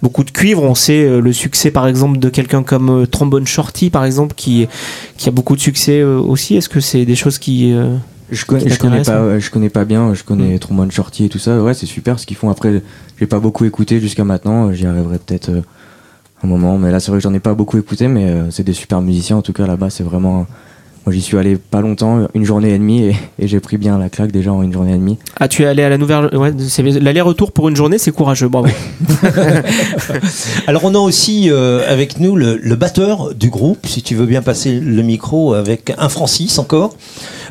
[0.02, 0.62] beaucoup de cuivre.
[0.62, 4.34] On sait euh, le succès, par exemple, de quelqu'un comme euh, Trombone Shorty, par exemple,
[4.36, 4.68] qui,
[5.16, 6.54] qui a beaucoup de succès euh, aussi.
[6.54, 7.74] Est-ce que c'est des choses qui.
[8.31, 10.14] Je connais, je connais pas, hein ouais, je connais pas bien.
[10.14, 11.62] Je connais Trombone Shorty et tout ça.
[11.62, 12.51] Ouais, c'est super ce qu'ils font.
[12.51, 12.83] Après,
[13.18, 14.72] j'ai pas beaucoup écouté jusqu'à maintenant.
[14.72, 15.62] J'y arriverai peut-être euh,
[16.43, 16.79] un moment.
[16.79, 18.09] Mais là, c'est vrai que j'en ai pas beaucoup écouté.
[18.09, 19.37] Mais euh, c'est des super musiciens.
[19.37, 20.47] En tout cas, là-bas, c'est vraiment.
[21.07, 23.96] Moi, j'y suis allé pas longtemps, une journée et demie, et, et j'ai pris bien
[23.96, 25.18] la claque déjà en une journée et demie.
[25.38, 26.36] Ah, tu es allé à la Nouvelle.
[26.36, 26.52] Ouais,
[27.00, 28.66] l'aller-retour pour une journée, c'est courageux, bravo.
[30.66, 34.26] Alors on a aussi euh, avec nous le, le batteur du groupe, si tu veux
[34.26, 36.96] bien passer le micro avec un Francis encore.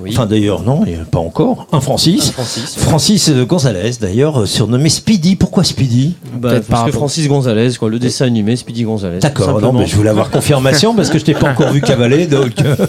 [0.08, 1.68] Enfin d'ailleurs non, il y a pas encore.
[1.72, 2.34] Un Francis.
[2.78, 5.36] Francis, euh, Gonzalez d'ailleurs, euh, surnommé Speedy.
[5.36, 6.16] Pourquoi Speedy?
[6.34, 9.20] Bah, parce que Francis Gonzalez, quoi, le dessin animé, Speedy Gonzalez.
[9.20, 12.28] D'accord, non, mais je voulais avoir confirmation parce que je t'ai pas encore vu cavaler.
[12.28, 12.76] Donc, euh,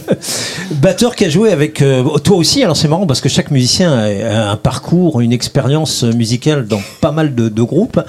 [0.70, 2.62] batteur qui a joué avec euh, toi aussi.
[2.62, 7.12] Alors c'est marrant parce que chaque musicien a un parcours, une expérience musicale dans pas
[7.12, 8.00] mal de, de groupes.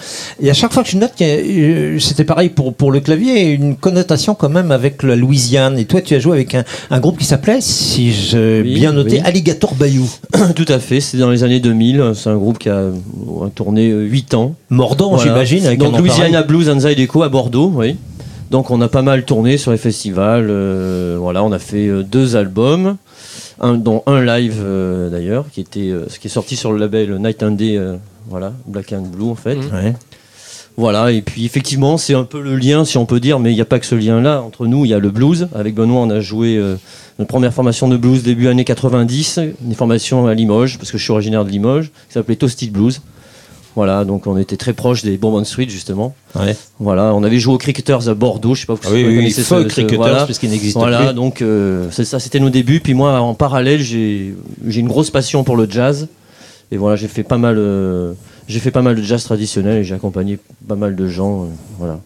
[0.41, 3.75] Et à chaque fois que je note, euh, c'était pareil pour pour le clavier, une
[3.75, 5.77] connotation quand même avec la Louisiane.
[5.77, 8.93] Et toi, tu as joué avec un, un groupe qui s'appelait, si j'ai Oui, bien
[8.93, 9.21] noté, oui.
[9.23, 10.09] Alligator Bayou.
[10.55, 12.11] Tout à fait, c'est dans les années 2000.
[12.15, 12.91] C'est un groupe qui a euh,
[13.55, 14.55] tourné 8 ans.
[14.69, 17.95] Mordant, j'imagine, avec Donc Louisiana Blues and Zydeco à Bordeaux, oui.
[18.51, 20.47] Donc on a pas mal tourné sur les festivals.
[20.49, 22.97] euh, voilà, on a fait euh, deux albums,
[23.59, 27.17] un, dont un live euh, d'ailleurs, qui était, euh, qui est sorti sur le label
[27.17, 27.95] Night and Day, euh,
[28.29, 29.57] voilà, Black and Blue en fait.
[29.57, 29.93] Ouais.
[30.79, 33.55] Voilà, et puis effectivement, c'est un peu le lien, si on peut dire, mais il
[33.55, 34.43] n'y a pas que ce lien-là.
[34.43, 35.47] Entre nous, il y a le blues.
[35.55, 36.75] Avec Benoît, on a joué euh,
[37.17, 41.03] notre première formation de blues début années 90, une formation à Limoges, parce que je
[41.03, 43.01] suis originaire de Limoges, qui s'appelait Toasted Blues.
[43.77, 46.15] Voilà, donc on était très proche des Bourbon Street, justement.
[46.33, 46.55] Ouais.
[46.79, 49.05] Voilà, on avait joué aux Cricketers à Bordeaux, je sais pas si Ah vous oui,
[49.05, 50.25] oui, connaissez ce- Cricketers, voilà.
[50.25, 51.13] parce qu'il n'existe Voilà, plus.
[51.13, 52.79] donc euh, c'est ça, c'était nos débuts.
[52.79, 54.33] Puis moi, en parallèle, j'ai
[54.65, 56.07] une grosse passion pour le jazz.
[56.71, 58.13] Et voilà, j'ai fait pas mal, euh,
[58.47, 61.43] j'ai fait pas mal de jazz traditionnel et j'ai accompagné pas mal de gens.
[61.43, 61.47] euh,
[61.77, 61.99] voilà.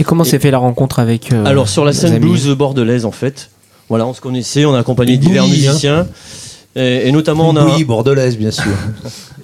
[0.00, 1.32] Et comment s'est fait la rencontre avec.
[1.32, 3.48] euh, Alors sur la scène blues bordelaise en fait,
[3.88, 5.70] Voilà, on se connaissait, on a accompagné divers bouillie, hein.
[5.70, 6.06] musiciens.
[6.74, 7.64] Et, et notamment, on a.
[7.64, 8.64] bouillie bordelaise, bien sûr.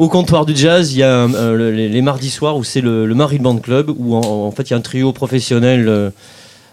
[0.00, 3.04] Au comptoir du jazz, il y a euh, le- les, mardis soirs où c'est le,
[3.04, 6.08] le Marie Band Club, où en, fait il y a un trio professionnel euh,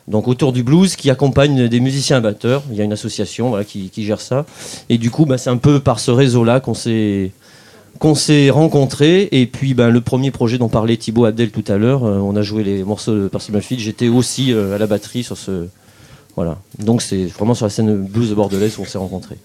[0.07, 2.63] donc autour du blues qui accompagne des musiciens amateurs.
[2.71, 4.45] Il y a une association qui, gère ça.
[4.87, 7.31] Et du coup, bah, c'est un peu par ce réseau-là qu'on s'est
[8.49, 9.27] rencontrés.
[9.33, 12.37] Et puis ben, le premier projet dont parlait Thibaut Abdel tout à l'heure, euh, on
[12.37, 13.83] a joué les morceaux de Percy Field.
[13.83, 15.67] J'étais aussi à la batterie sur ce.
[16.37, 16.59] Voilà.
[16.79, 19.35] Donc c'est vraiment sur la scène blues de bordelaise où on s'est rencontrés.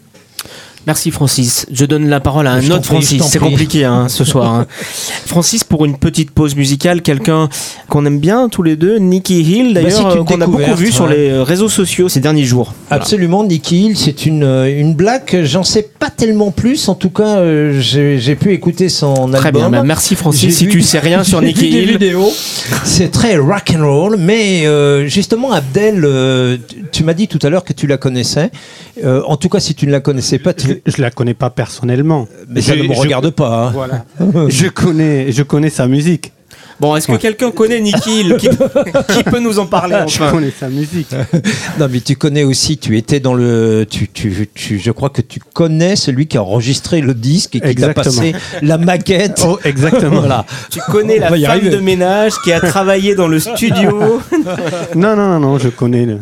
[0.87, 1.67] Merci Francis.
[1.73, 3.23] Je donne la parole à un Je autre Francis.
[3.29, 4.53] C'est compliqué hein, ce soir.
[4.53, 4.67] hein.
[5.27, 7.49] Francis, pour une petite pause musicale, quelqu'un
[7.89, 10.91] qu'on aime bien tous les deux, Nicky Hill Bah, d'ailleurs, euh, qu'on a beaucoup vu
[10.91, 12.75] sur les euh, réseaux sociaux ces derniers jours.
[12.91, 15.45] Absolument, Nicky Hill, c'est une, euh, une blague.
[15.45, 16.89] J'en sais pas tellement plus.
[16.89, 19.63] En tout cas, euh, j'ai pu écouter son Très album.
[19.63, 21.99] bien, bah, merci, Francis, si vu- tu sais rien sur Nicky Hill.
[22.85, 26.57] C'est très rock and roll, mais euh, justement, Abdel, euh,
[26.91, 28.51] tu- m'as dit tout à l'heure que tu la connaissais.
[29.05, 30.72] En tout cas, si tu ne la connaissais pas, tu...
[30.87, 32.29] Je la connais pas personnellement.
[32.49, 33.71] Mais ça ne me regarde pas, hein.
[33.73, 34.05] Voilà.
[34.49, 36.33] je connais, je connais sa musique.
[36.81, 40.51] Bon, est-ce que quelqu'un connaît Nicky Hill qui, qui peut nous en parler Je connais
[40.51, 41.13] sa musique.
[41.79, 42.77] non, mais tu connais aussi.
[42.77, 43.87] Tu étais dans le.
[43.89, 47.61] Tu, tu, tu- je crois que tu connais celui qui a enregistré le disque et
[47.61, 49.43] qui t'a passé la maquette.
[49.47, 50.21] Oh, exactement.
[50.21, 50.45] voilà.
[50.71, 51.71] Tu connais la femme arriver.
[51.71, 54.21] de ménage qui a travaillé dans le studio.
[54.97, 56.19] Non, non, non, non, je connais le-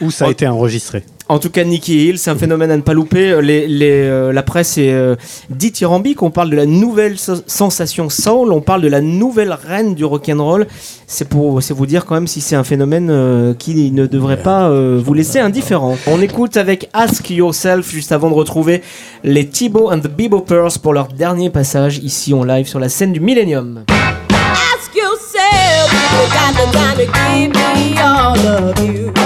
[0.00, 1.02] où ça a été enregistré.
[1.32, 3.40] En tout cas, Nicky Hill, c'est un phénomène à ne pas louper.
[3.40, 5.16] Les, les, euh, la presse est euh,
[5.48, 6.22] dithyrambique.
[6.22, 8.52] On parle de la nouvelle so- sensation soul.
[8.52, 10.66] On parle de la nouvelle reine du rock'n'roll.
[11.06, 14.42] C'est pour, c'est vous dire quand même si c'est un phénomène euh, qui ne devrait
[14.42, 15.96] pas euh, vous laisser indifférent.
[16.06, 18.82] On écoute avec Ask Yourself juste avant de retrouver
[19.24, 23.14] les Thibaut and the Beboppers pour leur dernier passage ici en live sur la scène
[23.14, 23.84] du Millennium.
[23.88, 29.21] Ask yourself you got the time to give me all of you.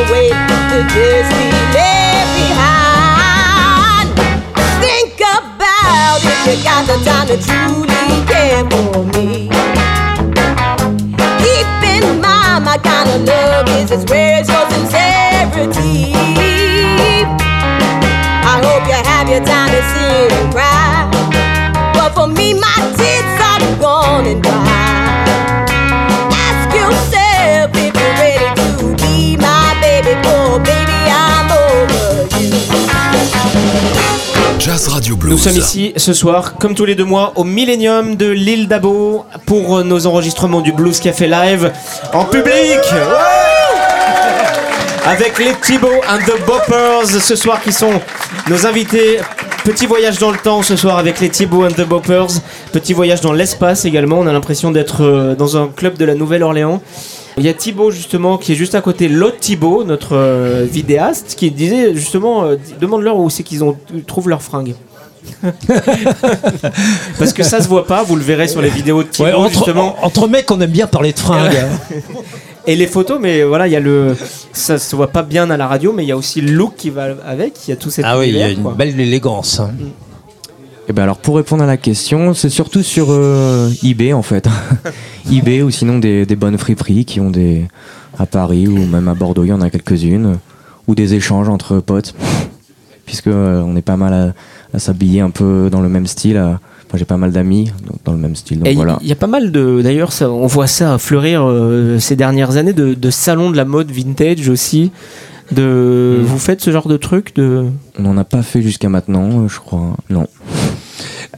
[0.00, 4.08] Gonna wait to just be left behind.
[4.80, 9.48] Think about if you got the time to truly care for me.
[11.42, 16.14] Keep in mind my kind of love is as rare as your sincerity.
[18.42, 21.10] I hope you have your time to sit and cry.
[21.94, 25.26] But for me, my tears are gone and dry.
[26.32, 27.76] Ask yourself
[34.70, 38.26] Jazz Radio Nous sommes ici ce soir, comme tous les deux mois, au Millennium de
[38.26, 41.72] l'île d'Abo pour euh, nos enregistrements du Blues Café Live
[42.12, 42.78] en public.
[42.92, 43.00] Ouais
[45.06, 48.00] avec les Thibaut and the Boppers ce soir qui sont
[48.48, 49.18] nos invités
[49.64, 52.40] Petit voyage dans le temps ce soir avec les Thibaut and the Boppers.
[52.72, 54.18] Petit voyage dans l'espace également.
[54.20, 56.80] On a l'impression d'être euh, dans un club de la Nouvelle-Orléans.
[57.40, 61.34] Il y a Thibaut justement qui est juste à côté, l'autre Thibaut, notre euh, vidéaste,
[61.36, 63.76] qui disait justement euh, demande-leur où c'est qu'ils ont
[64.06, 64.74] trouvent leurs fringues.
[67.18, 69.32] Parce que ça se voit pas, vous le verrez sur les vidéos de Thibaut Ouais,
[69.34, 69.96] entre, justement.
[70.02, 71.56] entre mecs, on aime bien parler de fringues.
[72.66, 74.14] Et les photos, mais voilà, il y a le,
[74.52, 76.74] ça se voit pas bien à la radio, mais il y a aussi le look
[76.76, 77.54] qui va avec.
[77.66, 78.74] Il y a tout cet Ah oui, il y a une quoi.
[78.76, 79.60] belle élégance.
[79.60, 79.70] hein.
[80.90, 84.48] Et ben alors pour répondre à la question, c'est surtout sur euh, eBay en fait.
[85.32, 87.68] eBay ou sinon des, des bonnes friperies qui ont des
[88.18, 90.38] à Paris ou même à Bordeaux, il y en a quelques-unes
[90.88, 92.16] ou des échanges entre potes
[93.06, 96.36] puisque euh, on est pas mal à, à s'habiller un peu dans le même style.
[96.36, 97.70] à- Enfin, j'ai pas mal d'amis
[98.04, 98.58] dans le même style.
[98.58, 98.98] Donc il voilà.
[99.00, 99.80] y a pas mal de.
[99.80, 103.92] D'ailleurs, on voit ça fleurir euh, ces dernières années de, de salons de la mode
[103.92, 104.90] vintage aussi.
[105.52, 106.24] De, Mm.
[106.24, 107.66] Vous faites ce genre de truc de...
[107.98, 109.96] On n'en a pas fait jusqu'à maintenant, je crois.
[110.08, 110.26] Non.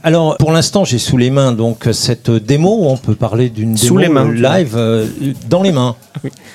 [0.05, 3.97] Alors, pour l'instant, j'ai sous les mains donc cette démo on peut parler d'une Sous
[3.97, 5.07] démo les mains, live euh,
[5.49, 5.95] dans les mains.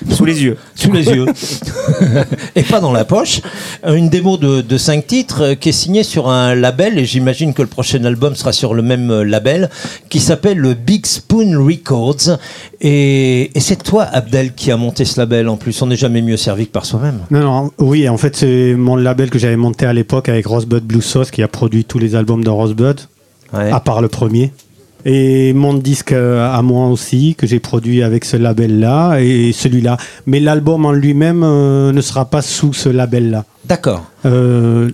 [0.09, 0.57] Sous les yeux.
[0.75, 1.25] Sous les yeux.
[2.55, 3.41] et pas dans la poche.
[3.85, 7.05] Euh, Une démo de, de cinq titres euh, qui est signée sur un label, et
[7.05, 9.69] j'imagine que le prochain album sera sur le même euh, label,
[10.09, 12.37] qui s'appelle le Big Spoon Records.
[12.81, 15.81] Et, et c'est toi, Abdel, qui a monté ce label en plus.
[15.81, 17.19] On n'est jamais mieux servi que par soi-même.
[17.31, 20.83] Non, non, oui, en fait, c'est mon label que j'avais monté à l'époque avec Rosebud
[20.83, 22.99] Blue Sauce qui a produit tous les albums de Rosebud,
[23.53, 24.51] à part le premier.
[25.05, 29.97] Et mon disque euh, à moi aussi, que j'ai produit avec ce label-là et celui-là.
[30.25, 33.45] Mais l'album en lui-même euh, ne sera pas sous ce label-là.
[33.65, 34.05] D'accord.
[34.25, 34.91] Euh,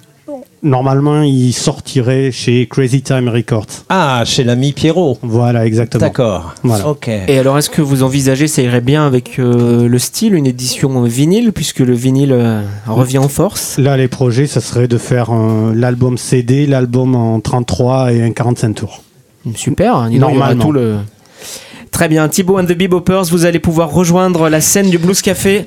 [0.63, 3.67] normalement, il sortirait chez Crazy Time Records.
[3.89, 5.17] Ah, chez l'ami Pierrot.
[5.21, 6.01] Voilà, exactement.
[6.01, 6.53] D'accord.
[6.63, 6.87] Voilà.
[6.87, 7.07] Ok.
[7.07, 11.03] Et alors, est-ce que vous envisagez, ça irait bien avec euh, le style, une édition
[11.03, 13.77] vinyle, puisque le vinyle euh, revient en force?
[13.77, 18.31] Là, les projets, ça serait de faire euh, l'album CD, l'album en 33 et un
[18.31, 19.01] 45 tours.
[19.55, 20.63] Super, hein, Normalement.
[20.63, 20.95] tout le...
[21.91, 25.65] Très bien, Thibaut and the Beboppers, vous allez pouvoir rejoindre la scène du Blues Café.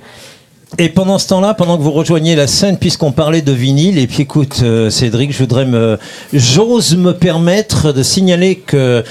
[0.77, 4.07] Et pendant ce temps-là, pendant que vous rejoignez la scène, puisqu'on parlait de vinyle, et
[4.07, 5.99] puis écoute, euh, Cédric, je voudrais me.
[6.33, 9.03] J'ose me permettre de signaler que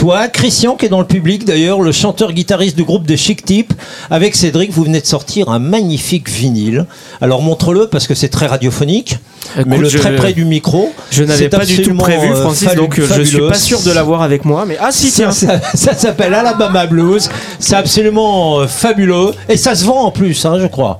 [0.00, 3.74] toi, Christian, qui est dans le public d'ailleurs, le chanteur-guitariste du groupe des Chic Types,
[4.10, 6.86] avec Cédric, vous venez de sortir un magnifique vinyle.
[7.20, 9.18] Alors montre-le parce que c'est très radiophonique,
[9.66, 10.90] mais Écoute, le très près du micro.
[11.10, 14.22] Je n'avais pas du tout prévu, euh, Francis, donc je suis pas sûr de l'avoir
[14.22, 14.64] avec moi.
[14.66, 15.32] Mais ah si, tiens.
[15.32, 17.28] ça, ça s'appelle Alabama Blues.
[17.58, 19.32] C'est absolument euh, fabuleux.
[19.50, 20.98] Et ça se vend en plus, hein, je crois.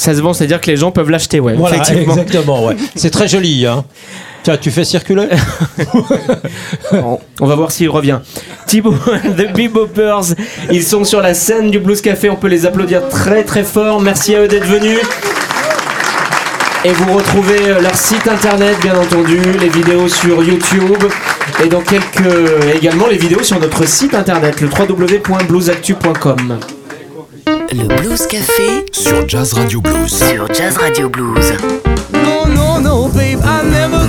[0.00, 1.52] Ça se vend, c'est-à-dire que les gens peuvent l'acheter, ouais.
[1.52, 2.14] Voilà, effectivement.
[2.14, 2.74] exactement, ouais.
[2.94, 3.84] C'est très joli, hein.
[4.42, 5.28] Tiens, tu fais circuler?
[6.92, 8.20] On, va voir s'il revient.
[8.66, 10.34] Thibaut and the Beboppers,
[10.72, 12.30] ils sont sur la scène du Blues Café.
[12.30, 14.00] On peut les applaudir très très fort.
[14.00, 15.00] Merci à eux d'être venus.
[16.86, 21.04] Et vous retrouvez euh, leur site internet, bien entendu, les vidéos sur YouTube
[21.62, 26.58] et dans quelques également les vidéos sur notre site internet, le www.bluesactu.com.
[27.72, 30.08] Le Blues Café Sur Jazz Radio Blues.
[30.12, 31.52] sur Jazz Radio Blues.
[32.12, 33.99] No, no, no, babe, I never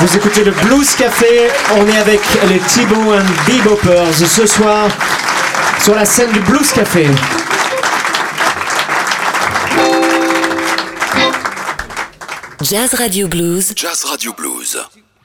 [0.00, 1.50] Vous écoutez le Blues Café.
[1.76, 4.88] On est avec les Thibaut and Beboppers ce soir
[5.82, 7.06] sur la scène du Blues Café.
[12.62, 13.74] Jazz Radio Blues.
[13.76, 14.78] Jazz Radio Blues.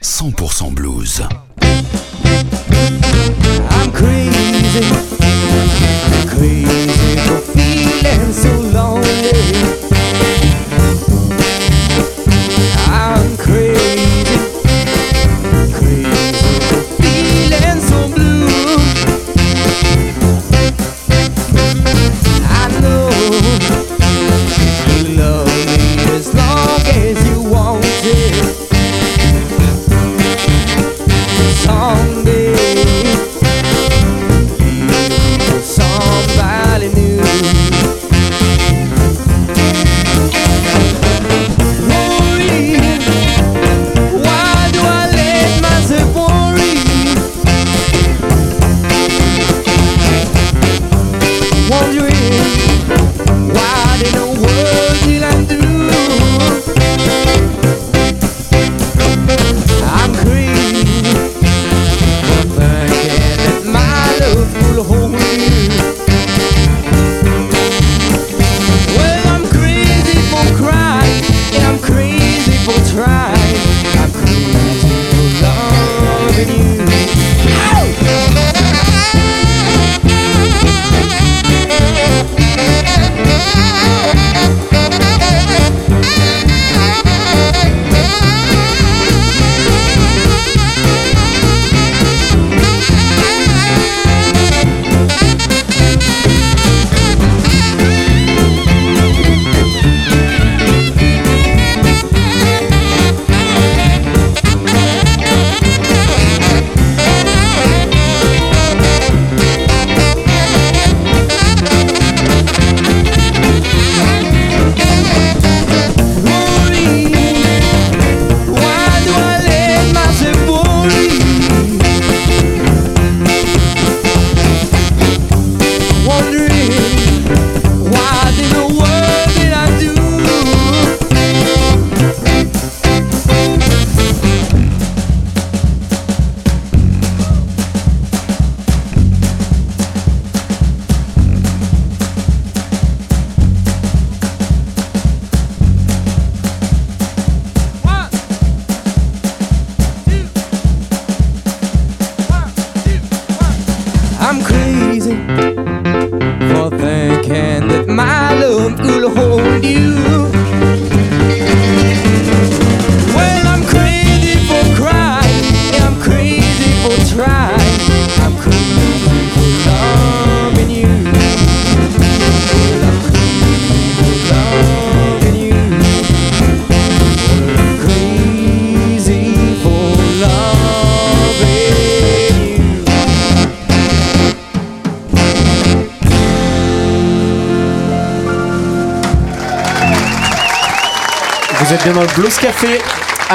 [0.03, 1.21] 100% blues.
[3.71, 4.81] I'm crazy,
[6.27, 9.31] crazy for feeling so lonely.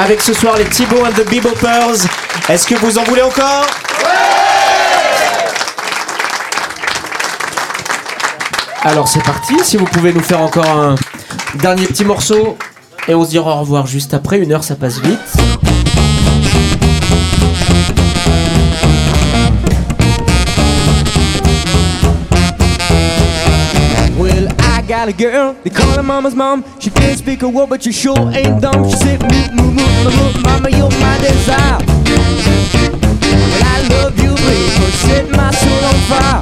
[0.01, 2.07] Avec ce soir les Thibaut and the Beboppers.
[2.49, 3.67] Est-ce que vous en voulez encore?
[8.83, 10.95] Alors c'est parti, si vous pouvez nous faire encore un
[11.55, 12.57] dernier petit morceau
[13.07, 15.19] et on se dira au revoir juste après, une heure ça passe vite.
[25.91, 26.63] calling mama's mom.
[26.79, 28.89] She can't speak a word, but she sure ain't dumb.
[28.89, 31.77] She said, move, moo moo move, mama, you're my desire.
[33.51, 36.41] Well, I love you, baby, set my soul on fire.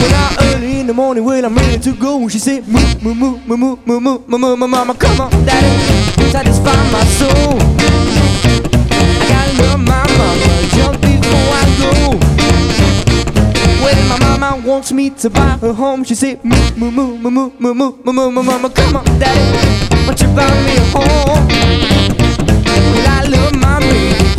[0.00, 3.16] When I early in the morning, when I'm ready to go, she said, move, move,
[3.16, 7.89] move, move, move, moo moo, mama, come on, daddy, satisfy my soul.
[14.64, 17.92] Wants me to buy her home, she said, moo, moo, moo, moo, moo, moo, moo,
[18.04, 21.48] moo, moo, moo, mama, come on, daddy, won't you buy me a home?
[22.92, 24.29] Well, I love my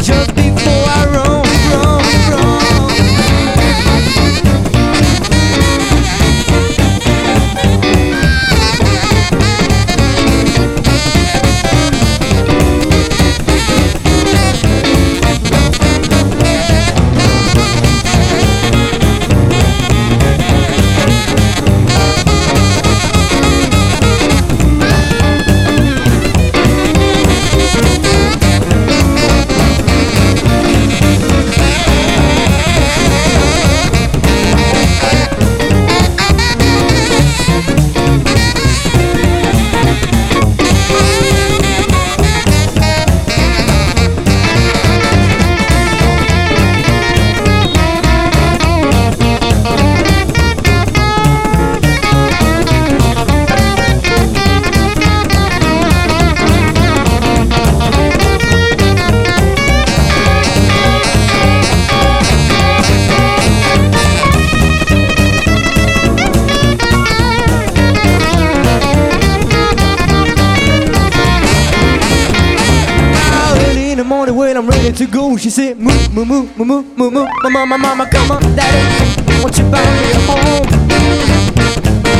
[75.31, 75.37] go.
[75.37, 77.27] She said, Moo, moo, moo, moo, moo, moo, moo.
[77.49, 79.41] Mama, mama, come on, daddy.
[79.41, 80.67] Won't you buy me a home?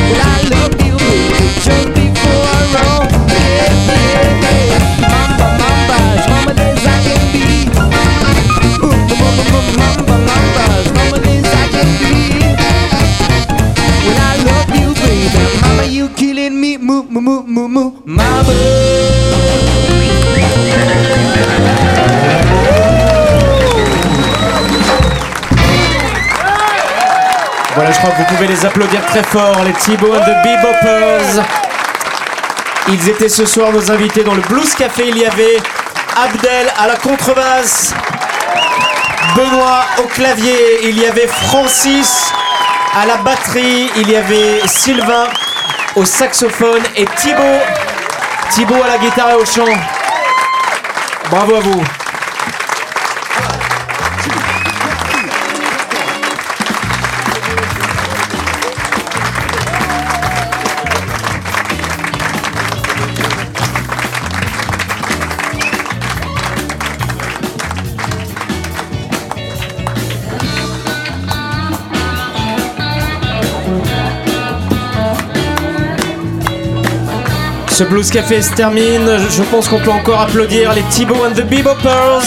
[0.08, 1.38] Well, I love you, baby.
[1.60, 3.08] Just before I roam.
[3.28, 4.84] Yeah, yeah, yeah.
[5.12, 7.44] Mamba, mamba, as mama as I can be.
[8.82, 12.12] Ooh, mamba, mamba, mamba, mamba, as mama as I can be.
[14.04, 15.42] Well, I love you, baby.
[15.62, 16.76] Mama, you killing me.
[16.78, 17.90] Moo, moo, moo, moo.
[18.06, 18.91] Mama.
[27.74, 31.42] Voilà, je crois que vous pouvez les applaudir très fort, les Thibaut and the Beboppers.
[32.88, 35.08] Ils étaient ce soir nos invités dans le Blues Café.
[35.08, 35.56] Il y avait
[36.22, 37.94] Abdel à la contrebasse,
[39.34, 42.30] Benoît au clavier, il y avait Francis
[42.94, 45.28] à la batterie, il y avait Sylvain
[45.96, 47.60] au saxophone et Thibaut,
[48.50, 49.64] Thibaut à la guitare et au chant.
[51.30, 51.82] Bravo à vous.
[77.82, 79.10] Ce Blues Café se termine.
[79.28, 82.22] Je pense qu'on peut encore applaudir les Thibaut and the Beboppers.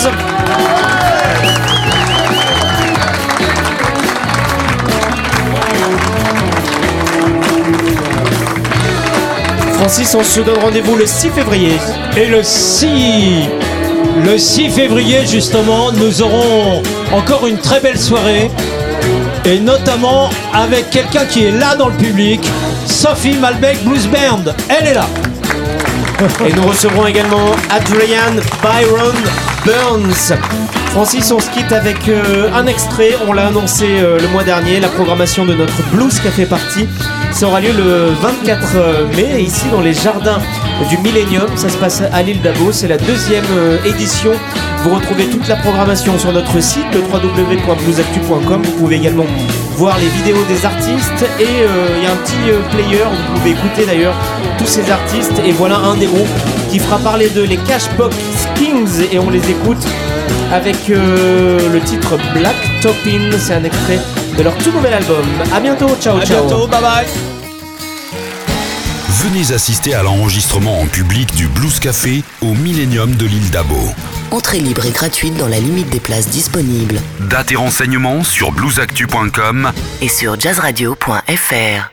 [9.76, 11.78] Francis, on se donne rendez-vous le 6 février.
[12.18, 13.48] Et le 6
[14.26, 16.84] le 6 février justement, nous aurons
[17.14, 18.52] encore une très belle soirée
[19.46, 22.42] et notamment avec quelqu'un qui est là dans le public,
[22.88, 24.52] Sophie Malbec Blues Band.
[24.68, 25.08] Elle est là.
[26.46, 29.16] Et nous recevrons également Adrian Byron
[29.66, 30.34] Burns.
[30.92, 33.12] Francis, on se quitte avec euh, un extrait.
[33.28, 36.88] On l'a annoncé euh, le mois dernier, la programmation de notre Blues Café Party.
[37.32, 40.40] Ça aura lieu le 24 mai, ici dans les jardins
[40.90, 41.48] du Millennium.
[41.58, 42.72] Ça se passe à l'île d'Abo.
[42.72, 44.32] C'est la deuxième euh, édition.
[44.84, 48.62] Vous retrouvez toute la programmation sur notre site, www.bluesactu.com.
[48.64, 49.26] Vous pouvez également
[49.76, 53.16] voir les vidéos des artistes et euh, il y a un petit euh, player où
[53.16, 54.16] vous pouvez écouter d'ailleurs
[54.58, 55.42] tous ces artistes.
[55.46, 56.28] Et voilà un des groupes
[56.72, 58.16] qui fera parler de les Cashbox
[58.56, 59.86] Kings et on les écoute
[60.52, 63.32] avec euh, le titre Black Topping.
[63.38, 64.00] C'est un extrait
[64.38, 65.26] de leur tout nouvel album.
[65.54, 66.46] À bientôt, ciao, À ciao.
[66.46, 67.06] bientôt, bye bye.
[69.10, 73.94] Venez assister à l'enregistrement en public du Blues Café au Millennium de l'île d'Abo.
[74.32, 77.00] Entrée libre et gratuite dans la limite des places disponibles
[77.30, 79.72] Date et renseignements sur bluesactu.com
[80.02, 81.92] et sur jazzradio.fr.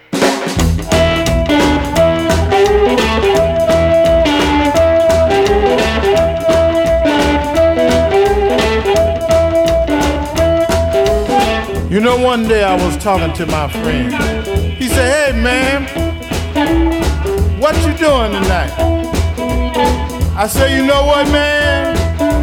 [11.90, 14.14] You know, one day I was talking to my friend.
[14.78, 15.84] He said, Hey, man,
[17.60, 18.72] what you doing tonight?
[20.34, 22.01] I said, You know what, man?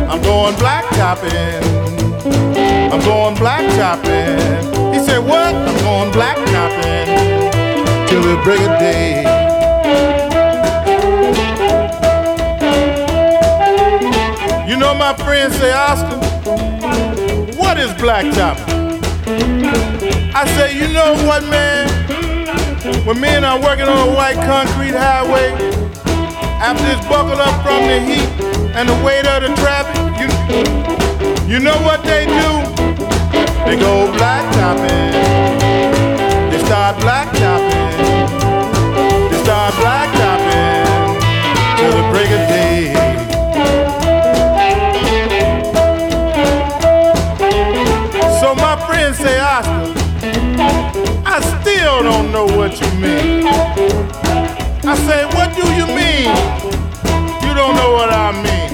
[0.09, 1.61] I'm going blacktopping.
[2.91, 4.93] I'm going blacktopping.
[4.93, 5.53] He said, What?
[5.53, 9.21] I'm going blacktopping till the break of day.
[14.67, 16.17] You know, my friends say, Oscar,
[17.55, 18.79] what is blacktopping?
[20.33, 21.87] I say, you know what, man?
[23.05, 25.51] When men are working on a white concrete highway,
[26.61, 28.29] after it's buckled up from the heat
[28.75, 29.88] and the weight of the traffic,
[31.49, 32.49] you, know what they do?
[33.65, 35.11] They go blacktopping.
[36.51, 37.97] They start blacktopping.
[39.31, 40.85] They start blacktopping
[41.77, 42.93] till the break of day.
[48.39, 49.93] So my friends say, Oscar,
[51.25, 53.47] I still don't know what you mean.
[54.85, 56.29] I say, what do you mean?
[57.41, 58.68] You don't know what I mean.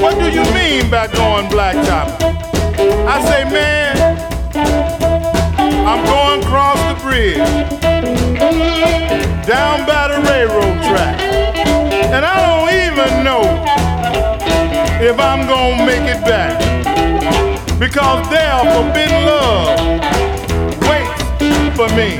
[0.00, 2.06] What do you mean by going blacktop?
[3.08, 3.96] I say, man,
[5.84, 7.38] I'm going across the bridge,
[9.44, 11.18] down by the railroad track,
[12.14, 13.42] and I don't even know
[15.02, 16.56] if I'm gonna make it back.
[17.80, 19.98] Because their forbidden love
[20.86, 22.18] waits for me.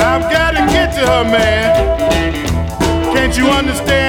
[0.00, 3.14] I've gotta get to her, man.
[3.14, 4.02] Can't you understand?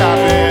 [0.00, 0.49] stop it.